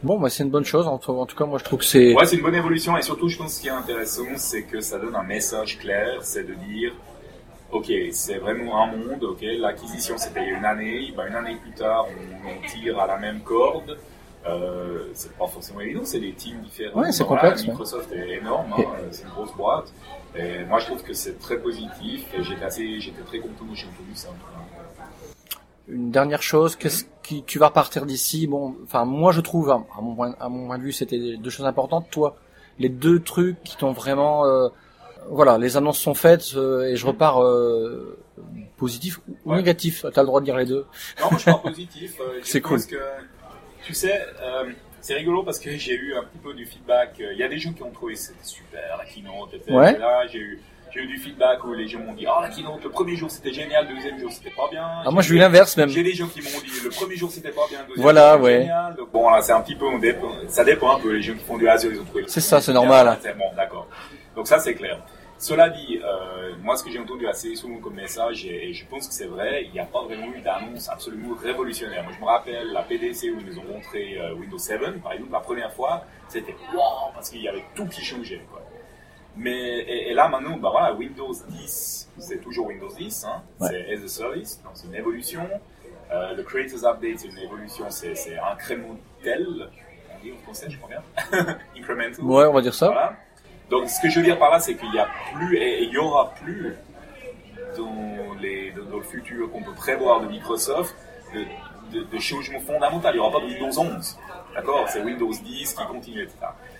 [0.03, 0.87] Bon, bah, c'est une bonne chose.
[0.87, 2.13] En tout, en tout cas, moi, je trouve que c'est.
[2.13, 4.79] Ouais, c'est une bonne évolution et surtout, je pense ce qui est intéressant, c'est que
[4.79, 6.93] ça donne un message clair, c'est de dire,
[7.71, 11.35] ok, c'est vraiment un monde, ok, l'acquisition c'était il y a une année, ben, une
[11.35, 13.97] année plus tard, on, on tire à la même corde.
[14.47, 17.01] Euh, c'est pas forcément évident, c'est des teams différents.
[17.01, 17.65] Ouais, c'est complexe.
[17.65, 19.91] Microsoft est énorme, hein, c'est une grosse boîte.
[20.35, 23.87] Et moi, je trouve que c'est très positif et j'étais assez, j'étais très content j'ai
[23.87, 24.29] entendu ça.
[25.87, 28.47] Une dernière chose, qu'est-ce qui tu vas repartir d'ici?
[28.47, 31.37] Bon, enfin, moi, je trouve, à à mon point, à mon point de vue, c'était
[31.37, 32.07] deux choses importantes.
[32.11, 32.35] Toi,
[32.79, 34.67] les deux trucs qui t'ont vraiment, euh,
[35.29, 38.17] voilà, les annonces sont faites euh, et je repars euh,
[38.77, 39.57] positif ou Ouais.
[39.57, 40.05] négatif?
[40.13, 40.85] T'as le droit de dire les deux.
[41.21, 42.19] Non, moi je pars positif.
[42.19, 42.75] Euh, C'est que,
[43.85, 44.65] tu sais, euh,
[45.01, 47.11] c'est rigolo parce que j'ai eu un petit peu du feedback.
[47.21, 49.71] Euh, Il y a des gens qui ont trouvé c'était super, la keynote, etc.
[49.71, 49.93] Ouais.
[49.93, 50.59] Et Là, j'ai eu,
[50.93, 53.29] j'ai eu du feedback où les gens m'ont dit, ah, la keynote, le premier jour
[53.29, 54.83] c'était génial, le deuxième jour c'était pas bien.
[55.05, 55.89] Ah, moi, j'ai eu l'inverse même.
[55.89, 58.37] J'ai des gens qui m'ont dit, le premier jour c'était pas bien, le deuxième Voilà,
[58.37, 58.61] jour c'était ouais.
[58.63, 58.95] génial.
[58.95, 61.11] Donc bon, là, c'est un petit peu, on dépend, ça dépend un peu.
[61.13, 62.23] Les gens qui font du Azure, ils ont trouvé.
[62.27, 63.17] C'est ça, c'est bien, normal.
[63.21, 63.87] C'est bon, d'accord.
[64.35, 64.99] Donc ça, c'est clair.
[65.45, 68.83] Cela dit, euh, moi, ce que j'ai entendu assez souvent comme message, et, et je
[68.87, 72.03] pense que c'est vrai, il n'y a pas vraiment eu d'annonce absolument révolutionnaire.
[72.03, 75.11] Moi, je me rappelle la PDC où ils nous ont montré euh, Windows 7, par
[75.13, 78.41] exemple, la première fois, c'était wow, parce qu'il y avait tout qui changeait.
[78.51, 78.59] Quoi.
[79.35, 83.67] Mais et, et là, maintenant, bah voilà, Windows 10, c'est toujours Windows 10, hein, Ouais.
[83.69, 85.47] c'est as a service, donc c'est une évolution.
[86.11, 89.45] Euh, le Creators Update, c'est une évolution, c'est incrémental,
[90.11, 91.03] on dit en français, je crois bien,
[91.77, 92.25] incremental.
[92.25, 92.87] Ouais, on va dire ça.
[92.87, 93.15] Voilà.
[93.69, 95.89] Donc, ce que je veux dire par là, c'est qu'il n'y a plus, et il
[95.91, 96.75] y aura plus
[97.77, 100.95] dans, les, dans, le futur qu'on peut prévoir de Microsoft
[101.33, 103.07] de, de, de changements fondamentaux.
[103.09, 104.17] Il n'y aura pas de Windows 11.
[104.53, 104.85] D'accord?
[104.87, 106.37] C'est Windows 10 qui continue, etc.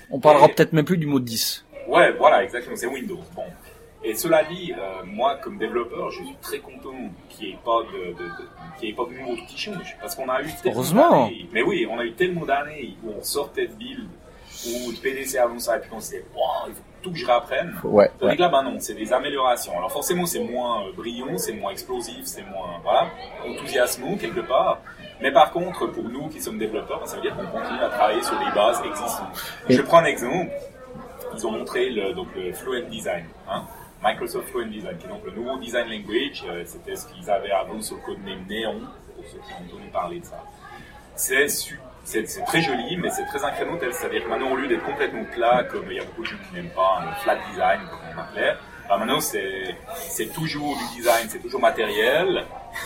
[0.09, 1.65] On parlera Et- peut-être même plus du mot 10.
[1.87, 3.19] Ouais, voilà, exactement, c'est Windows.
[3.35, 3.43] Bon.
[4.03, 6.93] Et cela dit, euh, moi, comme développeur, je suis très content
[7.29, 9.57] qu'il n'y ait pas de, de, de- qu'il y ait pas de nouveaux trucs qui
[9.57, 9.97] changent.
[9.99, 11.25] Parce qu'on a eu tellement Heureusement.
[11.25, 14.07] d'années- Mais oui, on a eu tellement d'années où on sortait de build,
[14.67, 17.17] où de PDC avant ça, et puis on s'est dit, Wow, il faut tout que
[17.17, 17.75] je réapprenne.
[17.83, 18.09] Ouais.
[18.19, 19.77] Tandis que là, ben non, c'est des améliorations.
[19.77, 23.09] Alors forcément, c'est moins euh, brillant, c'est moins explosif, c'est moins, voilà,
[23.47, 24.79] enthousiasmant quelque part.
[25.21, 27.89] Mais par contre, pour nous qui sommes développeurs, ben, ça veut dire qu'on continue à
[27.89, 29.39] travailler sur les bases existantes.
[29.69, 30.51] Je prends un exemple.
[31.33, 33.63] Ils ont montré le, donc, le Fluent Design, hein,
[34.03, 36.43] Microsoft Fluent Design, qui est donc le nouveau design language.
[36.47, 38.81] euh, C'était ce qu'ils avaient avant sur le codename Neon,
[39.15, 40.41] pour ceux qui ont entendu parler de ça.
[41.15, 43.93] C'est su- c'est très joli, mais c'est très incrémental.
[43.93, 46.37] C'est-à-dire que maintenant, au lieu d'être complètement plat, comme il y a beaucoup de gens
[46.49, 48.53] qui n'aiment pas, un flat design, comme on appelait,
[48.87, 52.45] bah maintenant, c'est toujours du design, c'est toujours matériel.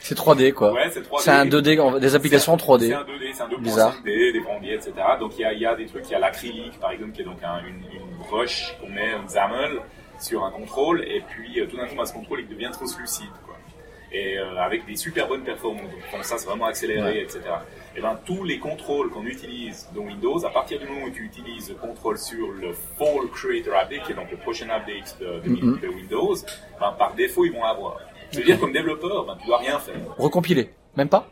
[0.00, 0.72] C'est 3D quoi.
[0.72, 1.20] Ouais, c'est 3D.
[1.20, 2.92] C'est un 2D, en- des applications en C'est 3D.
[2.94, 3.94] un 2D, c'est un 2.5D, Bizarre.
[4.04, 4.92] des bandiers, etc.
[5.20, 7.20] Donc il y a, y a des trucs, il y a l'acrylique par exemple, qui
[7.20, 9.78] est donc un- une, une brush qu'on met, un XAML,
[10.18, 13.30] sur un contrôle, et puis euh, tout d'un coup, bah, ce contrôle il devient translucide.
[13.46, 13.54] Quoi.
[14.12, 15.82] Et euh, avec des super bonnes performances,
[16.12, 17.40] donc ça c'est vraiment accéléré, etc.
[17.96, 21.24] Et ben tous les contrôles qu'on utilise dans Windows, à partir du moment où tu
[21.24, 25.40] utilises le contrôle sur le Fall Creator Update, qui est donc le prochain update de,
[25.40, 25.80] de- Mhm.
[25.80, 26.34] de Windows,
[26.80, 27.98] ben, par défaut ils vont l'avoir.
[28.30, 29.94] Je veux dire, comme développeur, ben, tu dois rien faire.
[30.16, 30.70] Recompiler.
[30.96, 31.28] Même pas?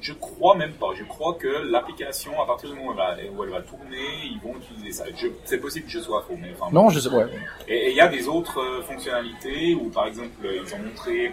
[0.00, 0.88] Je crois même pas.
[0.98, 4.02] Je crois que l'application, à partir du moment où elle va, où elle va tourner,
[4.24, 5.04] ils vont utiliser ça.
[5.44, 6.72] C'est possible que je sois faux, mais enfin.
[6.72, 7.08] Non, je sais.
[7.10, 7.26] Ouais.
[7.68, 11.32] Et et il y a des autres euh, fonctionnalités où, par exemple, ils ont montré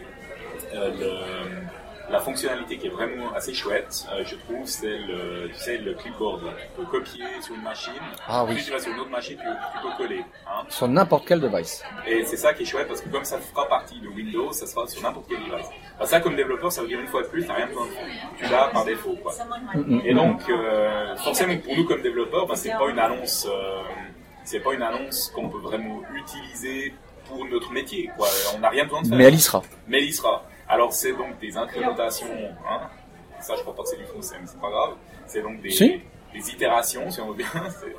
[0.75, 1.67] euh, le-
[2.09, 5.93] la fonctionnalité qui est vraiment assez chouette, euh, je trouve, c'est le, tu sais, le
[5.93, 6.41] clipboard.
[6.41, 7.93] Tu peux copier sur une machine,
[8.27, 8.55] Ah oui.
[8.55, 10.23] puis tu vas sur une autre machine, tu, tu peux coller.
[10.47, 10.63] Hein.
[10.69, 11.83] Sur n'importe quel device.
[12.07, 14.65] Et c'est ça qui est chouette parce que comme ça fera partie de Windows, ça
[14.67, 15.67] sera sur n'importe quel device.
[15.99, 17.91] Bah, ça, comme développeur, ça veut dire une fois de plus, t'as rien besoin de.
[18.37, 19.33] Tu l'as par défaut, quoi.
[19.75, 20.01] Mm.
[20.05, 23.81] Et donc, euh, forcément, pour nous comme développeurs, bah, c'est pas une annonce, euh,
[24.43, 26.93] c'est pas une annonce qu'on peut vraiment utiliser
[27.27, 28.09] pour notre métier.
[28.15, 28.27] Quoi.
[28.55, 29.17] On n'a rien besoin de faire.
[29.17, 29.61] Mais elle y sera.
[29.87, 30.43] Mais il y sera.
[30.69, 32.27] Alors, c'est donc des incrémentations.
[32.69, 32.81] Hein.
[33.39, 34.93] Ça, je crois pas que c'est du français, mais c'est pas grave.
[35.25, 36.01] C'est donc des, Si.
[36.33, 37.95] des itérations, si on veut bien, c'est,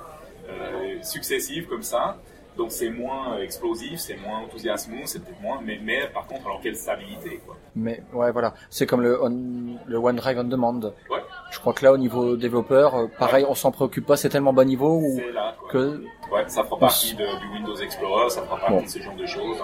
[0.50, 2.16] euh, successives comme ça.
[2.56, 5.60] Donc, c'est moins explosif, c'est moins enthousiasmant, c'est peut-être moins.
[5.64, 7.56] Mais, mais par contre, alors quelle stabilité, quoi.
[7.76, 8.52] Mais ouais, voilà.
[8.68, 10.80] C'est comme le, on- le OneDrive on Demand.
[10.80, 11.20] Ouais.
[11.50, 14.16] Je crois que là, au niveau développeur, euh, pareil, on s'en préoccupe pas.
[14.16, 18.28] C'est tellement bas niveau ou là, que Ouais, ça fera partie de- du Windows Explorer,
[18.28, 18.82] ça fera partie Bon.
[18.82, 19.56] de ce genre de choses.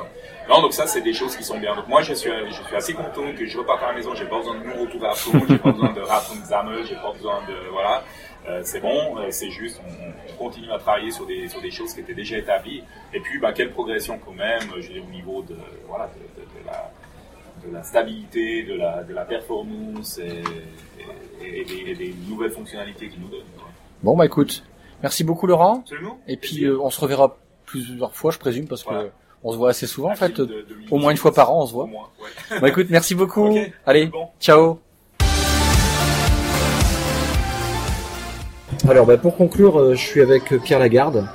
[0.48, 1.76] Non, donc ça, c'est des choses qui sont bien.
[1.76, 4.14] Donc moi, je suis, je suis assez content que je reparte à la maison.
[4.14, 6.94] J'ai pas besoin de nouveaux tours à fond, j'ai pas besoin de Rapton XAML, j'ai
[6.96, 8.02] pas besoin de voilà.
[8.48, 11.70] Euh, c'est bon, euh, c'est juste, on, on continue à travailler sur des sur des
[11.70, 12.82] choses qui étaient déjà établies.
[13.12, 15.56] Et puis, bah, quelle progression quand même, je veux dire, au niveau de
[15.86, 16.90] voilà de, de- de la
[17.68, 20.42] de la stabilité, de la de la performance et,
[21.44, 23.40] et- et des, et des nouvelles fonctionnalités qu'ils nous donnent.
[23.58, 23.68] quoi.
[24.02, 24.64] bon, bah écoute,
[25.02, 25.80] merci beaucoup Laurent.
[25.80, 26.18] Absolument.
[26.28, 27.36] Et puis euh, on se reverra
[27.66, 29.08] plusieurs fois, je présume, parce que Voilà.
[29.42, 30.32] on se voit assez souvent en fait.
[30.40, 31.84] De- de- Au moins une fois par an, on se voit.
[31.84, 32.58] Au moins, ouais.
[32.60, 33.56] Bah écoute, merci beaucoup.
[33.86, 34.28] Allez, bon.
[34.40, 34.78] ciao.
[38.88, 41.26] Alors bah, pour conclure, euh, je suis avec Pierre Lagarde.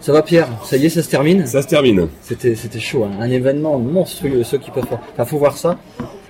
[0.00, 0.48] Ça va Pierre?
[0.64, 1.46] Ça y est, ça se termine?
[1.46, 2.08] Ça se termine.
[2.22, 3.10] C'était c'était chaud, hein.
[3.20, 5.00] un événement monstrueux, ceux qui peuvent pas.
[5.12, 5.76] Enfin, faut voir ça.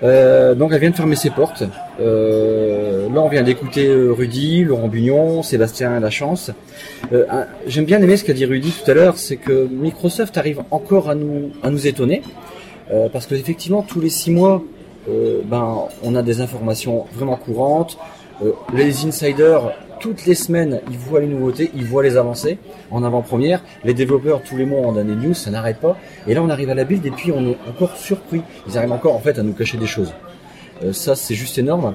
[0.03, 1.65] Euh, donc elle vient de fermer ses portes.
[2.01, 6.51] Euh, là, on vient d'écouter euh, Rudy, Laurent Bugnon, Sébastien Lachance.
[7.13, 7.25] Euh,
[7.67, 11.11] J'aime bien aimer ce qu'a dit Rudy tout à l'heure, c'est que Microsoft arrive encore
[11.11, 12.23] à nous à nous étonner,
[12.91, 14.63] euh, parce que effectivement tous les six mois,
[15.09, 17.99] euh, ben on a des informations vraiment courantes.
[18.45, 22.59] Euh, les insiders toutes les semaines, ils voient les nouveautés, ils voient les avancées
[22.93, 23.65] en avant-première.
[23.85, 25.97] Les développeurs tous les mois ont des news, ça n'arrête pas.
[26.29, 28.43] Et là, on arrive à la build et puis on est encore surpris.
[28.69, 30.13] Ils arrivent encore en fait à nous cacher des choses.
[30.85, 31.95] Euh, ça, c'est juste énorme.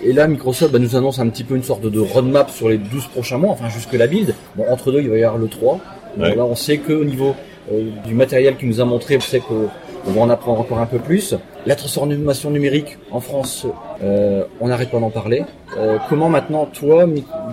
[0.00, 2.78] Et là, Microsoft bah, nous annonce un petit peu une sorte de roadmap sur les
[2.78, 4.34] 12 prochains mois, enfin jusque la build.
[4.56, 5.72] Bon, entre deux, il va y avoir le 3.
[6.16, 6.34] Donc Ouais.
[6.34, 7.34] là, on sait qu'au niveau
[7.70, 9.68] euh, du matériel qu'il nous a montré, on sait qu'on
[10.12, 11.34] va en apprendre encore un peu plus.
[11.68, 13.66] La transformation numérique en France,
[14.02, 15.42] euh, on n'arrête pas d'en parler.
[15.76, 17.04] Euh, comment maintenant, toi,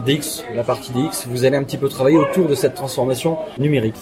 [0.05, 3.95] DX, la partie DX, vous allez un petit peu travailler autour de cette transformation numérique?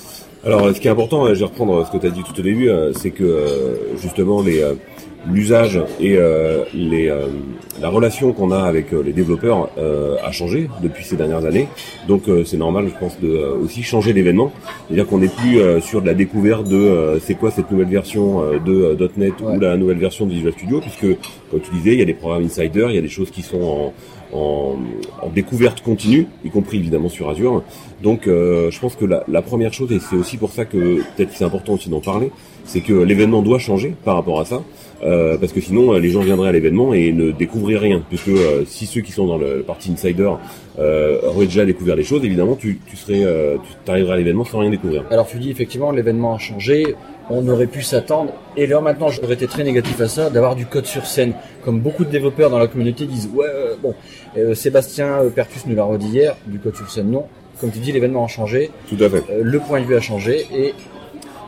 [0.46, 2.40] Alors, ce qui est important, euh, je vais reprendre ce que tu as dit tout
[2.40, 4.64] au début, c'est que justement les,
[5.32, 7.28] l'usage et euh, les, euh,
[7.82, 11.68] la relation qu'on a avec euh, les développeurs euh, a changé depuis ces dernières années.
[12.08, 14.52] Donc euh, c'est normal, je pense, de euh, aussi changer l'événement.
[14.88, 17.88] C'est-à-dire qu'on n'est plus euh, sur de la découverte de euh, c'est quoi cette nouvelle
[17.88, 19.56] version euh, de .NET Ouais.
[19.56, 21.18] ou la nouvelle version de Visual Studio, puisque
[21.50, 23.42] comme tu disais, il y a des programmes insider, il y a des choses qui
[23.42, 24.76] sont en, en,
[25.22, 27.64] en découverte continue, y compris évidemment sur Azure.
[28.02, 30.98] Donc euh, je pense que la, la première chose, et c'est aussi pour ça que
[31.16, 32.32] peut-être c'est important aussi d'en parler,
[32.66, 34.62] c'est que l'événement doit changer par rapport à ça.
[35.04, 38.30] Euh, parce que sinon euh, les gens viendraient à l'événement et ne découvriraient rien puisque
[38.30, 40.32] euh, si ceux qui sont dans le, le parti insider
[40.80, 43.22] euh, auraient déjà découvert les choses évidemment tu, tu serais
[43.86, 46.96] tu arriverais à l'événement sans rien découvrir Alors tu dis effectivement l'événement a changé,
[47.30, 50.66] on aurait pu s'attendre, et là maintenant j'aurais été très négatif à ça, d'avoir du
[50.66, 51.34] code sur scène.
[51.66, 53.48] Comme beaucoup de développeurs dans la communauté disent ouais
[53.82, 53.94] bon,
[54.54, 57.26] Sébastien Pertus nous l'a redit hier, du code sur scène non.
[57.60, 60.48] Comme tu dis l'événement a changé, tout à fait le point de vue a changé,
[60.56, 60.74] et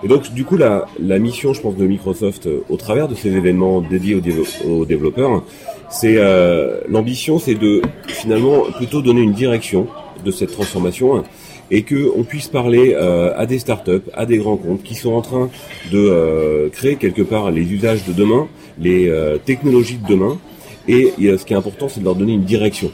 [0.05, 3.15] Et donc, du coup, la, la mission, je pense, de Microsoft, euh, au travers de
[3.15, 4.21] ces événements dédiés
[4.63, 5.43] aux, développeurs,
[5.89, 9.87] c'est euh, l'ambition, c'est de finalement plutôt donner une direction
[10.23, 11.23] de cette transformation
[11.71, 15.13] et que on puisse parler euh, à des startups, à des grands comptes qui sont
[15.13, 15.49] en train
[15.91, 18.47] de euh, créer quelque part les usages de demain,
[18.79, 20.37] les euh, technologies de demain.
[20.87, 22.91] Et euh, ce qui est important, c'est de leur donner une direction.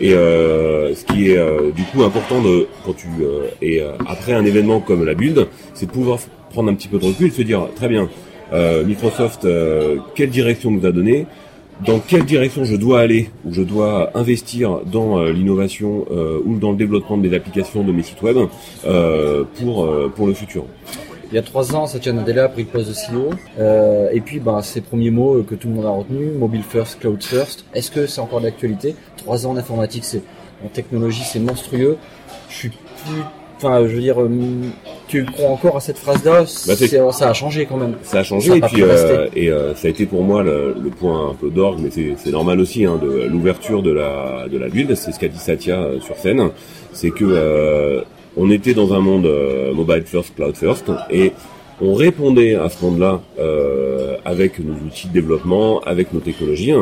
[0.00, 4.44] Et euh, ce qui est euh, du coup important de quand tu euh, après un
[4.44, 6.18] événement comme la Build, c'est de pouvoir
[6.52, 8.08] prendre un petit peu de recul se dire très bien,
[8.52, 11.26] euh, Microsoft, euh, quelle direction nous a donné,
[11.86, 16.06] dans quelle direction je dois aller ou je dois investir dans euh, l'innovation
[16.44, 18.36] ou dans le développement de mes applications, de mes sites web
[19.58, 20.64] pour pour le futur.
[21.30, 23.30] il y a trois ans Satya Nadella a pris le poste de CEO,
[24.12, 27.22] et puis ben, ses premiers mots que tout le monde a retenus, mobile first, cloud
[27.22, 28.94] first, est-ce que c'est encore d'actualité?
[29.16, 30.22] Trois ans d'informatique, c'est
[30.64, 31.96] en technologie, c'est monstrueux.
[32.48, 33.22] Je suis plus,
[33.62, 34.28] enfin, je veux dire, euh,
[35.08, 37.94] tu crois encore à cette phrase-là Bah, Ça a changé quand même.
[38.02, 40.42] Ça a changé Ça a et puis euh, et euh, ça a été pour moi
[40.42, 44.46] le, le point un peu d'orgue, mais c'est normal aussi hein, de l'ouverture de la
[44.50, 44.94] de la build.
[44.94, 46.50] C'est ce qu'a dit Satya sur scène,
[46.92, 48.00] c'est que euh,
[48.36, 49.30] on était dans un monde
[49.74, 51.32] mobile first, cloud first, et
[51.80, 53.20] on répondait à ce monde-là
[54.24, 56.72] avec nos outils de développement, avec nos technologies.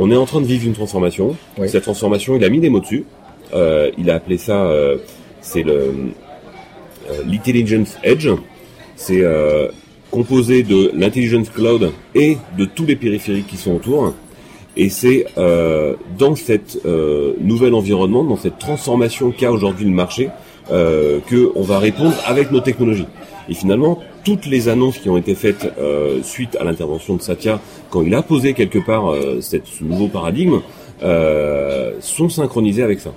[0.00, 1.36] On est en train de vivre une transformation.
[1.58, 1.68] Oui.
[1.68, 3.04] Cette transformation, il a mis des mots dessus.
[3.52, 4.70] Il a appelé ça,
[5.40, 5.92] c'est le
[7.10, 8.28] euh, l'intelligence edge.
[8.96, 9.68] C'est euh,
[10.10, 14.14] composé de l'intelligence cloud et de tous les périphériques qui sont autour.
[14.76, 20.30] Et c'est euh, dans cet euh, nouvel environnement, dans cette transformation qu'a aujourd'hui le marché,
[20.70, 23.06] euh, que on va répondre avec nos technologies.
[23.48, 27.60] Et finalement, toutes les annonces qui ont été faites euh, suite à l'intervention de Satya,
[27.90, 30.60] quand il a posé quelque part euh, cette, ce nouveau paradigme,
[32.00, 33.12] sont synchronisées avec ça.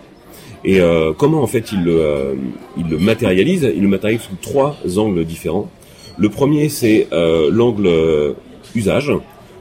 [0.64, 2.36] Et euh, comment en fait il le, euh,
[2.78, 3.70] il le matérialise?
[3.76, 5.70] Il le matérialise sous trois angles différents.
[6.18, 8.34] Le premier, c'est euh, l'angle euh,
[8.76, 9.12] usage.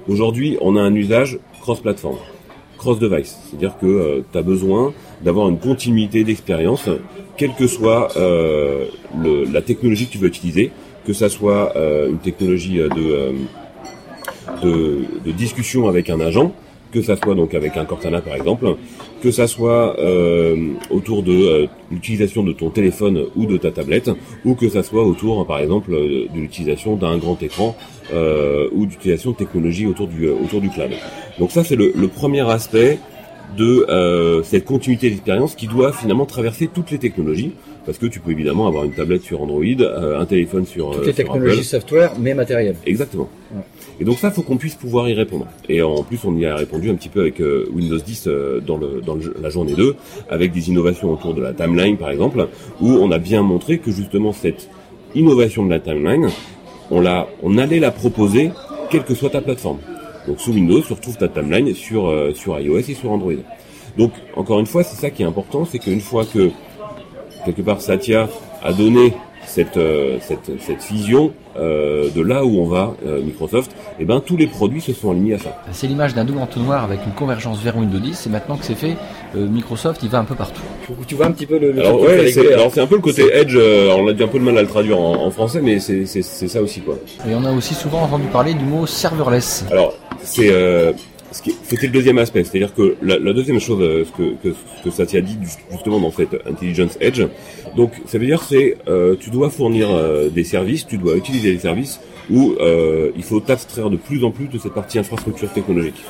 [0.08, 2.16] Aujourd'hui, on a un usage cross-platform,
[2.76, 3.38] cross-device.
[3.48, 4.92] C'est-à-dire que tu as besoin
[5.22, 6.88] d'avoir une continuité d'expérience,
[7.36, 8.86] quelle que soit euh,
[9.22, 10.70] le, la technologie que tu veux utiliser,
[11.06, 13.32] que ça soit euh, une technologie de, euh,
[14.62, 16.52] de, de discussion avec un agent,
[16.92, 18.76] que ça soit donc avec un Cortana par exemple,
[19.22, 20.56] que ça soit euh,
[20.90, 24.10] autour de euh, l'utilisation de ton téléphone ou de ta tablette,
[24.44, 27.76] ou que ça soit autour par exemple euh, de l'utilisation d'un grand écran
[28.12, 30.90] euh, ou d'utilisation de technologies autour du euh, autour du cloud.
[31.38, 32.98] Donc ça c'est le, le premier aspect
[33.56, 37.52] de euh, cette continuité d'expérience qui doit finalement traverser toutes les technologies,
[37.84, 41.00] parce que tu peux évidemment avoir une tablette sur Android, euh, un téléphone sur, Toutes
[41.00, 41.64] les sur technologies Apple.
[41.64, 42.76] software, mais matérielles.
[42.86, 43.28] Exactement.
[43.52, 43.62] Ouais.
[44.00, 45.46] Et donc ça, faut qu'on puisse pouvoir y répondre.
[45.68, 48.60] Et en plus, on y a répondu un petit peu avec euh, Windows 10 euh,
[48.60, 49.94] dans, le, dans le- la journée 2,
[50.30, 52.48] avec des innovations autour de la timeline, par exemple,
[52.80, 54.70] où on a bien montré que justement cette
[55.14, 56.28] innovation de la timeline,
[56.90, 58.50] on, l'a, on allait la proposer,
[58.90, 59.78] quelle que soit ta plateforme.
[60.26, 63.32] Donc sous Windows, tu retrouves ta timeline sur, euh, sur iOS et sur Android.
[63.98, 66.50] Donc encore une fois, c'est ça qui est important, c'est qu'une fois que
[67.44, 68.28] quelque part Satya
[68.62, 69.12] a donné
[69.50, 74.20] cette, euh, cette, cette vision euh, de là où on va, euh, Microsoft, et ben
[74.24, 75.60] tous les produits se sont alignés à ça.
[75.72, 78.26] C'est l'image d'un double entonnoir avec une convergence vers Windows 10.
[78.26, 78.96] Et maintenant que c'est fait,
[79.36, 80.62] euh, Microsoft, il va un peu partout.
[81.08, 82.86] Tu, vois un petit peu le, le Alors ouais, fallait c'est, créer, alors c'est un
[82.86, 83.56] peu le côté Edge.
[83.56, 85.80] euh, on a eu un peu de mal à le traduire en, en français, mais
[85.80, 86.96] c'est, c'est, c'est ça aussi quoi.
[87.28, 89.64] Et on a aussi souvent entendu parler du mot serverless.
[89.72, 90.92] Alors, c'est euh,
[91.30, 94.54] c'était le deuxième aspect, c'est-à-dire que la, deuxième chose euh, que, que,
[94.84, 97.22] que dit ju- justement dans cette intelligence edge,
[97.76, 101.52] donc ça veut dire c'est euh, tu dois fournir euh, des services, tu dois utiliser
[101.52, 102.00] des services
[102.30, 102.54] où
[103.16, 106.00] il faut t'abstraire de plus en plus de cette partie infrastructure technologique.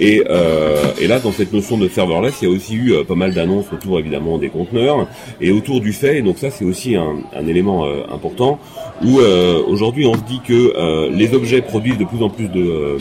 [0.00, 3.04] Et, euh, et là, dans cette notion de serverless, il y a aussi eu euh,
[3.04, 5.06] pas mal d'annonces autour évidemment des conteneurs
[5.42, 6.18] et autour du fait.
[6.18, 8.58] Et donc ça, c'est aussi un, un élément euh, important
[9.04, 12.48] où euh, aujourd'hui on se dit que euh, les objets produisent de plus en plus
[12.48, 12.96] de,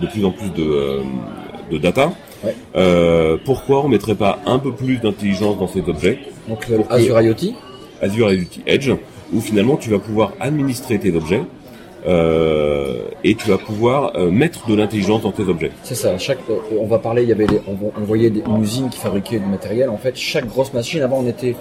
[0.00, 1.00] de plus en plus de,
[1.72, 2.12] de data.
[2.44, 2.54] Ouais.
[2.76, 7.54] Euh, pourquoi on mettrait pas un peu plus d'intelligence dans ces objets Donc Azure IoT.
[8.00, 8.90] Azure IoT Edge,
[9.32, 11.40] où finalement tu vas pouvoir administrer tes objets
[12.06, 15.70] euh, et tu vas pouvoir euh, mettre de l'intelligence dans tes objets.
[15.82, 16.16] C'est ça.
[16.18, 17.22] Chaque, euh, on va parler.
[17.22, 19.88] Il y avait, des, on, on voyait des, une usine qui fabriquait du matériel.
[19.88, 21.02] En fait, chaque grosse machine.
[21.02, 21.54] Avant, on était.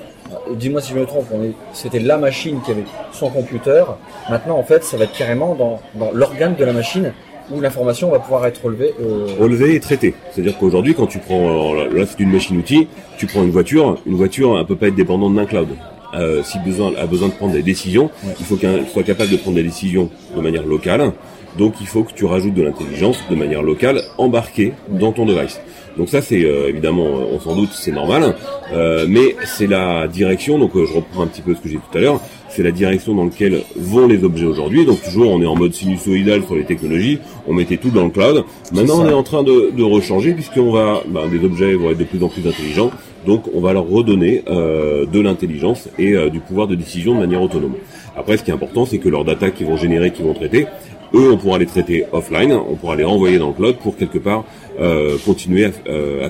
[0.55, 1.27] Dis-moi si je me trompe.
[1.73, 3.83] C'était la machine qui avait son computer.
[4.29, 7.13] Maintenant, en fait, ça va être carrément dans, dans l'organe de la machine
[7.51, 8.93] où l'information va pouvoir être relevée.
[9.01, 10.13] euh, Relevé et traité.
[10.31, 12.87] C'est-à-dire qu'aujourd'hui, quand tu prends, là c'est une machine-outil,
[13.17, 15.67] tu prends une voiture, une voiture ne peut pas être dépendante d'un cloud.
[16.13, 18.33] Euh, si besoin a besoin de prendre des décisions, Ouais.
[18.39, 21.11] il faut qu'elle soit capable de prendre des décisions de manière locale.
[21.57, 25.59] Donc il faut que tu rajoutes de l'intelligence de manière locale embarquée dans ton device.
[25.97, 28.35] Donc ça c'est euh, évidemment, on s'en doute, c'est normal,
[28.73, 30.57] euh, mais c'est la direction.
[30.57, 32.19] Donc euh, je reprends un petit peu ce que j'ai dit tout à l'heure.
[32.49, 34.85] C'est la direction dans laquelle vont les objets aujourd'hui.
[34.85, 37.19] Donc toujours on est en mode sinusoïdal sur les technologies.
[37.47, 38.43] On mettait tout dans le cloud.
[38.73, 41.97] Maintenant on est en train de, de rechanger puisqu'on va, bah, des objets vont être
[41.99, 42.89] de plus en plus intelligents.
[43.25, 47.19] Donc on va leur redonner euh, de l'intelligence et euh, du pouvoir de décision de
[47.19, 47.75] manière autonome.
[48.15, 50.67] Après, ce qui est important, c'est que leurs data qu'ils vont générer, qu'ils vont traiter,
[51.13, 54.17] eux, on pourra les traiter offline, on pourra les renvoyer dans le cloud pour quelque
[54.17, 54.45] part
[54.79, 55.69] euh, continuer à,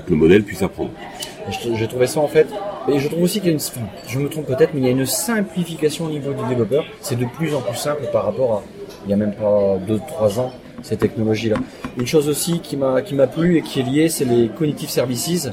[0.00, 0.90] que le modèle puisse apprendre.
[1.74, 2.46] J'ai trouvé ça en fait,
[2.90, 3.60] et je trouve aussi qu'il y a une,
[4.08, 6.84] je me trompe peut-être, mais il y a une simplification au niveau du développeur.
[7.02, 8.62] C'est de plus en plus simple par rapport à
[9.04, 11.56] il y a même pas 2-3 ans ces technologies-là.
[11.98, 14.90] Une chose aussi qui m'a qui m'a plu et qui est liée, c'est les cognitive
[14.90, 15.50] services.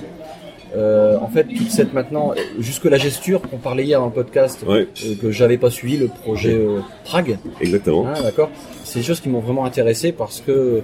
[0.76, 4.64] Euh, en fait, toute cette maintenant, jusque la gesture qu'on parlait hier dans le podcast,
[4.68, 8.06] Ouais, euh, que j'avais pas suivi, le projet euh, Prague, exactement.
[8.08, 8.50] ah, d'accord.
[8.86, 10.82] C'est des choses qui m'ont vraiment intéressé parce que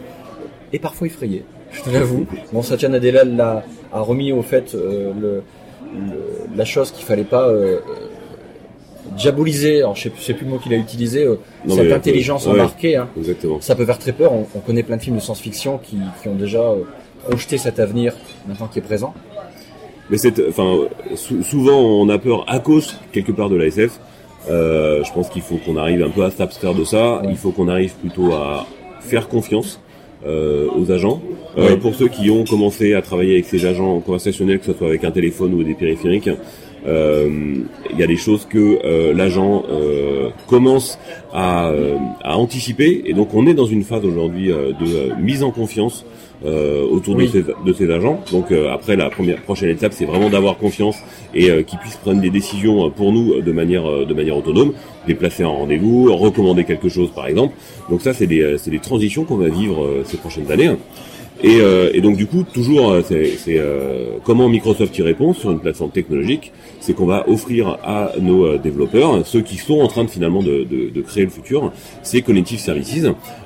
[0.74, 1.46] et parfois effrayé.
[1.72, 2.26] Je te l'avoue.
[2.52, 3.64] Bon, Satya Nadella l'a
[3.94, 5.44] a remis au fait le, le-
[6.56, 7.50] la chose qu'il fallait pas
[9.18, 9.80] diaboliser.
[9.80, 11.24] Alors je sais, je sais plus le mot qu'il a utilisé.
[11.26, 11.36] euh,
[11.66, 12.54] Non, cette intelligence ouais.
[12.54, 12.96] embarquée.
[12.98, 13.08] Hein.
[13.18, 13.62] Exactement.
[13.62, 14.34] Ça peut faire très peur.
[14.34, 16.84] On, on connaît plein de films de science-fiction qui, qui ont déjà euh,
[17.28, 18.14] projeté cet avenir
[18.48, 19.14] maintenant qui est présent.
[20.10, 20.76] Mais c'est, enfin,
[21.16, 24.00] sou- souvent on a peur à cause quelque part de la SF.
[24.50, 27.22] Euh, je pense qu'il faut qu'on arrive un peu à s'abstraire de ça.
[27.28, 28.66] Il faut qu'on arrive plutôt à
[29.02, 29.82] faire confiance
[30.26, 31.22] euh, aux agents.
[31.58, 31.76] Euh.
[31.76, 35.04] Pour ceux qui ont commencé à travailler avec ces agents conversationnels, que ce soit avec
[35.04, 36.30] un téléphone ou des périphériques,
[36.88, 37.30] euh,
[37.92, 40.98] il y a des choses que euh, l'agent euh, commence
[41.34, 43.04] à, euh, à anticiper.
[43.06, 46.06] Et donc on est dans une phase aujourd'hui de mise en confiance
[46.46, 47.30] euh, autour Oui.
[47.66, 48.22] de, ces, de agents.
[48.32, 50.98] Donc euh, après la première prochaine étape, c'est vraiment d'avoir confiance
[51.34, 54.74] et euh, qu'ils puissent prendre des décisions euh, pour nous de manière de manière autonome,
[55.08, 57.54] déplacer en rendez-vous, recommander quelque chose par exemple.
[57.90, 60.72] Donc ça, c'est des c'est des transitions qu'on va vivre euh, ces prochaines années.
[61.44, 65.52] Et, euh, et donc du coup, toujours, euh, c'est euh, comment Microsoft y répond sur
[65.52, 69.88] une plateforme technologique, c'est qu'on va offrir à nos euh, développeurs, ceux qui sont en
[69.88, 71.72] train de finalement de, de, de créer le futur,
[72.02, 73.06] ces Connective Services,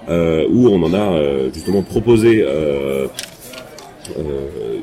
[0.10, 2.46] euh, où on en a euh, justement proposé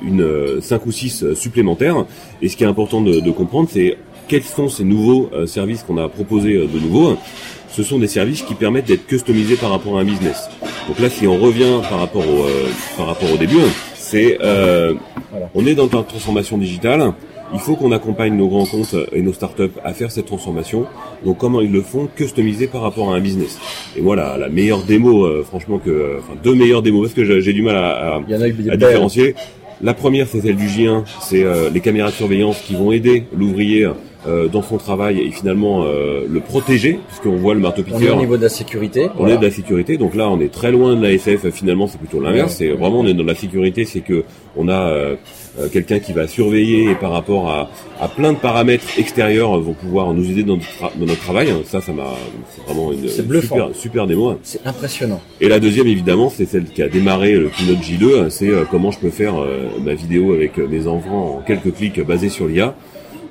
[0.06, 2.04] une cinq ou six supplémentaires.
[2.42, 3.96] Et ce qui est important de, de comprendre, c'est
[4.28, 7.16] quels sont ces nouveaux services qu'on a proposés de nouveau.
[7.70, 10.48] Ce sont des services qui permettent d'être customisés par rapport à un business.
[10.88, 12.66] Donc là, si on revient par rapport au, euh,
[12.96, 13.56] par rapport au début,
[13.94, 14.94] c'est euh,
[15.30, 15.50] Voilà.
[15.54, 17.12] on est dans la transformation digitale.
[17.54, 20.84] Il faut qu'on accompagne nos grands comptes et nos startups à faire cette transformation.
[21.24, 23.58] Donc comment ils le font Customisé par rapport à un business.
[23.96, 27.14] Et moi, la, la meilleure démo, euh, franchement, que, euh, enfin deux meilleures démos, parce
[27.14, 29.34] que j'ai du mal à, à, à différencier.
[29.80, 33.24] La première, c'est celle du J1, c'est euh, les caméras de surveillance qui vont aider
[33.34, 33.88] l'ouvrier
[34.26, 38.16] euh, dans son travail et finalement euh, le protéger, puisqu'on voit le On est marteau-piqueur.
[38.16, 39.08] au niveau de la sécurité.
[39.14, 39.34] On voilà.
[39.34, 41.48] est de la sécurité, donc là on est très loin de la SF.
[41.50, 42.54] Finalement, c'est plutôt l'inverse.
[42.56, 44.24] C'est vraiment on est dans la sécurité, c'est que
[44.56, 45.14] on a euh,
[45.60, 49.60] euh, quelqu'un qui va surveiller et par rapport à, à plein de paramètres extérieurs euh,
[49.60, 51.48] vont pouvoir nous aider dans notre, tra- dans notre travail.
[51.64, 52.14] Ça, ça m'a,
[52.50, 54.36] c'est vraiment une super, super démo.
[54.42, 55.20] C'est impressionnant.
[55.40, 58.30] Et la deuxième, évidemment, c'est celle qui a démarré le keynote J2.
[58.30, 62.00] C'est euh, comment je peux faire euh, ma vidéo avec mes enfants en quelques clics
[62.04, 62.74] basés sur l'IA.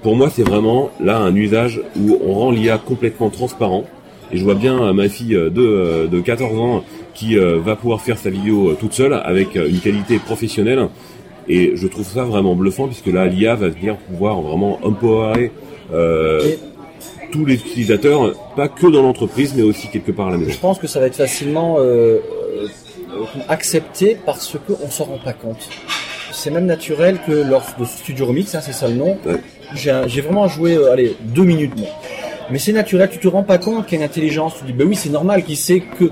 [0.08, 3.84] Pour moi, c'est vraiment là un usage où on rend l'IA complètement transparent.
[4.32, 7.60] Et je vois bien euh, ma fille euh, de, euh, de 14 ans qui euh,
[7.60, 10.88] va pouvoir faire sa vidéo euh, toute seule avec euh, une qualité professionnelle.
[11.49, 15.51] Et je trouve ça vraiment bluffant puisque là, l'IA va venir pouvoir vraiment empowerer
[15.93, 16.53] euh,
[17.34, 20.51] tous les utilisateurs, pas que dans l'entreprise, mais aussi quelque part à la maison.
[20.51, 22.20] Je pense que ça va être facilement euh,
[22.62, 22.68] euh,
[23.49, 25.68] accepté parce qu'on s'en rend pas compte.
[26.32, 29.41] C'est même naturel que lors de Studio Remix, hein, c'est ça le nom, Ouais.
[29.76, 31.76] J'ai vraiment joué, euh, allez, deux minutes.
[31.76, 31.88] Bon.
[32.49, 34.65] Mais c'est naturel, tu te rends pas compte qu'il y a une intelligence, tu te
[34.68, 36.05] dis, ben oui, c'est normal qu'il sait que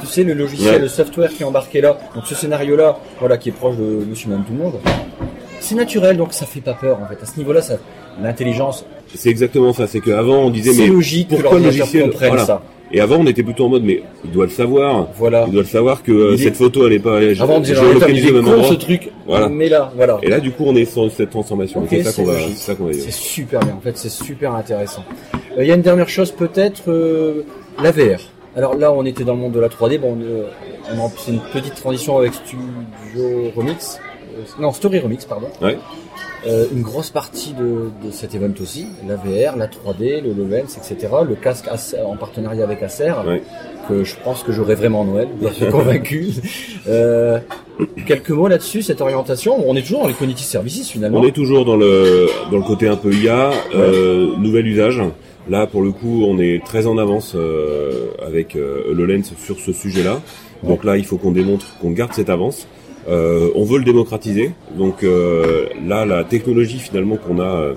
[0.00, 0.78] Tu sais, le logiciel, Ouais.
[0.80, 1.96] le software qui est embarqué là.
[2.16, 4.80] Donc ce scénario-là, voilà, qui est proche de Monsieur Même Tout le Monde.
[5.60, 7.22] C'est naturel, donc ça fait pas peur en fait.
[7.22, 7.74] À ce niveau-là, ça,
[8.20, 8.84] l'intelligence,
[9.14, 9.86] C'est exactement ça.
[9.86, 12.46] C'est qu'avant on disait c'est mais logique que pourquoi le logiciel comprenne voilà.
[12.46, 12.62] ça.
[12.94, 15.08] Et avant on était plutôt en mode mais il doit le savoir.
[15.16, 15.44] Voilà.
[15.46, 18.34] Il doit le savoir que euh, cette photo elle est pas Avant on disait, au
[18.34, 18.64] même endroit.
[18.68, 19.48] ce truc, Voilà.
[19.48, 20.18] mais là, voilà.
[20.22, 21.84] Et là du coup on est sur cette transformation.
[21.88, 23.02] C'est ça qu'on va, c'est ça qu'on va dire.
[23.04, 25.04] C'est super bien, en fait, c'est super intéressant.
[25.56, 27.44] Euh, Il y a une dernière chose peut-être, euh,
[27.82, 28.20] la VR.
[28.54, 30.44] Alors là, on était dans le monde de la 3D, bon, euh,
[30.94, 33.98] on c'est une petite transition avec Studio Remix,
[34.60, 35.48] non, Story Remix, pardon.
[35.62, 35.78] Ouais.
[36.46, 40.76] Euh, une grosse partie de, de cet event aussi, la VR, la 3D, le HoloLens,
[40.76, 40.96] etc.
[41.28, 43.12] Le casque Acer- en partenariat avec Acer,
[43.88, 46.28] que je pense que j'aurai vraiment Noël, j'en suis convaincu.
[46.88, 47.38] Euh,
[48.08, 49.56] quelques mots là-dessus, cette orientation.
[49.68, 51.20] On est toujours dans les cognitive services finalement.
[51.20, 55.00] On est toujours dans le dans le côté un peu IA, euh, nouvel usage.
[55.48, 57.36] Là, pour le coup, on est très en avance
[58.26, 60.20] avec euh, HoloLens sur ce sujet-là.
[60.64, 62.66] Donc là, il faut qu'on démontre qu'on garde cette avance.
[63.08, 64.52] Euh, on veut le démocratiser.
[64.76, 67.74] Donc euh, là, la technologie finalement qu'on a euh,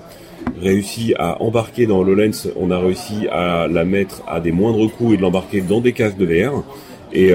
[0.61, 5.13] réussi à embarquer dans HoloLens, on a réussi à la mettre à des moindres coûts
[5.13, 6.63] et de l'embarquer dans des casques de VR.
[7.17, 7.31] Et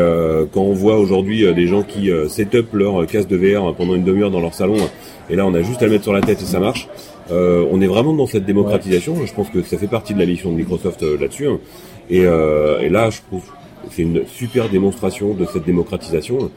[0.53, 3.95] quand on voit aujourd'hui des gens qui euh, set up leur casque de VR pendant
[3.95, 4.77] une demi-heure dans leur salon,
[5.31, 6.87] et là on a juste à le mettre sur la tête et ça marche,
[7.31, 9.17] on est vraiment dans cette démocratisation.
[9.25, 11.47] Je pense que ça fait partie de la mission de Microsoft là-dessus.
[12.11, 13.21] Et, euh, et là, je
[13.91, 16.51] c'est une super démonstration de cette démocratisation.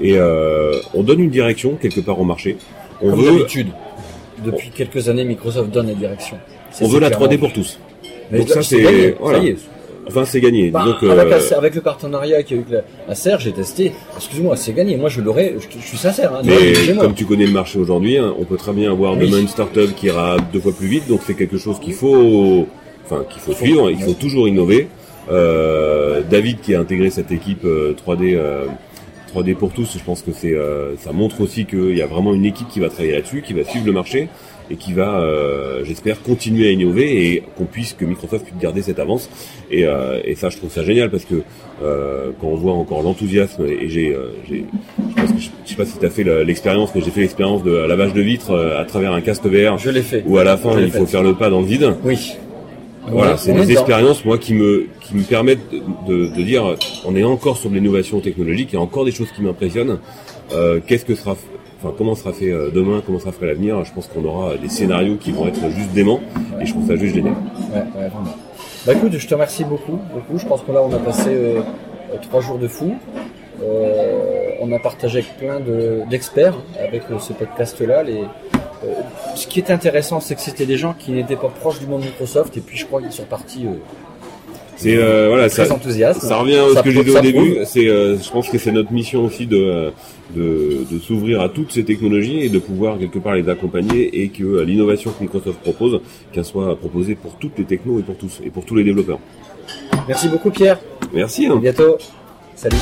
[0.00, 2.56] Et euh, on donne une direction quelque part au marché.
[3.02, 3.68] On Comme veut, d'habitude.
[4.44, 6.38] Depuis quelques années, Microsoft donne la direction.
[6.80, 7.78] On veut la clairement- 3D pour tous.
[8.30, 9.38] Mais Donc ça, c'est voilà.
[9.38, 9.56] ça y est.
[10.08, 10.70] Enfin, c'est gagné.
[10.70, 13.92] Bah, avec, euh, avec le partenariat qu'il y a eu avec la Acer, j'ai testé.
[14.16, 14.96] Excuse-moi, c'est gagné.
[14.96, 15.54] Moi, je l'aurais.
[15.58, 16.34] Je, je suis sincère.
[16.34, 19.26] Hein, Mais comme tu connais le marché aujourd'hui, hein, on peut très bien avoir Oui.
[19.26, 22.66] demain une start-up qui ira deux fois plus vite, donc c'est quelque chose qu'il faut,
[23.04, 24.88] enfin qu'il faut Faut- suivre, il faut toujours innover.
[25.30, 28.66] Euh, David qui a intégré cette équipe euh, 3D, euh,
[29.34, 32.34] 3D pour tous, je pense que c'est, euh, ça montre aussi qu'il y a vraiment
[32.34, 34.28] une équipe qui va travailler là-dessus, qui va suivre le marché
[34.72, 38.82] et qui va, euh, j'espère, continuer à innover et qu'on puisse, que Microsoft puisse garder
[38.82, 39.28] cette avance.
[39.70, 41.42] Et, euh, et ça, je trouve ça génial parce que
[41.82, 44.64] euh, quand on voit encore l'enthousiasme et j'ai, euh, j'ai
[45.08, 47.20] je pense que je, je sais pas si tu as fait l'expérience, mais j'ai fait
[47.20, 50.22] l'expérience de lavage de vitre euh, à travers un casque VR Je l'ai fait.
[50.24, 51.94] où à la fin il faut faire le pas dans le vide.
[52.04, 52.32] Oui.
[53.10, 57.14] Voilà, c'est des expériences moi qui me qui me permettent de, de, de dire on
[57.16, 59.98] est encore sur de l'innovation technologique, il y a encore des choses qui m'impressionnent.
[60.52, 61.36] Euh, Qu'est-ce que sera,
[61.82, 63.84] enfin comment sera fait euh, demain, comment sera fait à l'avenir?
[63.84, 66.20] Je pense qu'on aura des scénarios qui vont être juste déments
[66.60, 67.34] et je trouve ça juste génial.
[67.72, 68.34] Ouais, ouais, vraiment.
[68.86, 70.38] Bah écoute, je te remercie beaucoup, beaucoup.
[70.38, 71.60] Je pense que là, on a passé euh,
[72.22, 72.94] trois jours de fou.
[73.62, 78.02] Euh, on a partagé avec plein de- d'experts avec euh, ce podcast-là.
[78.04, 78.22] Les,
[78.84, 78.92] euh,
[79.34, 82.02] ce qui est intéressant, c'est que c'était des gens qui n'étaient pas proches du monde
[82.02, 83.74] Microsoft, et puis je crois qu'ils sont partis euh,
[84.76, 86.22] C'est euh, voilà, très ça, enthousiastes.
[86.22, 87.58] Ça revient à ce que j'ai dit au début.
[87.64, 89.92] C'est, je pense que c'est notre mission aussi de,
[90.34, 94.28] de, de s'ouvrir à toutes ces technologies et de pouvoir quelque part les accompagner et
[94.28, 96.00] que l'innovation que Microsoft propose,
[96.32, 99.18] qu'elle soit proposée pour toutes les technos et pour tous et pour tous les développeurs.
[100.08, 100.78] Merci beaucoup, Pierre.
[101.12, 101.46] Merci.
[101.46, 101.56] À hein.
[101.56, 101.98] bientôt.
[102.56, 102.76] Salut.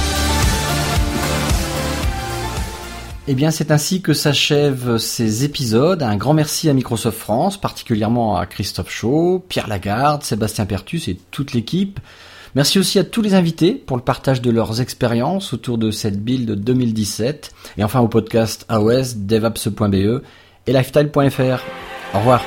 [3.31, 6.03] Eh bien, c'est ainsi que s'achèvent ces épisodes.
[6.03, 11.19] Un grand merci à Microsoft France, particulièrement à Christophe Chaud, Pierre Lagarde, Sébastien Pertus et
[11.31, 12.01] toute l'équipe.
[12.55, 16.25] Merci aussi à tous les invités pour le partage de leurs expériences autour de cette
[16.25, 17.53] build 2017.
[17.77, 20.23] Et enfin au podcast AOS, devaps.be
[20.67, 21.63] et lifestyle.fr.
[22.15, 22.43] Au revoir.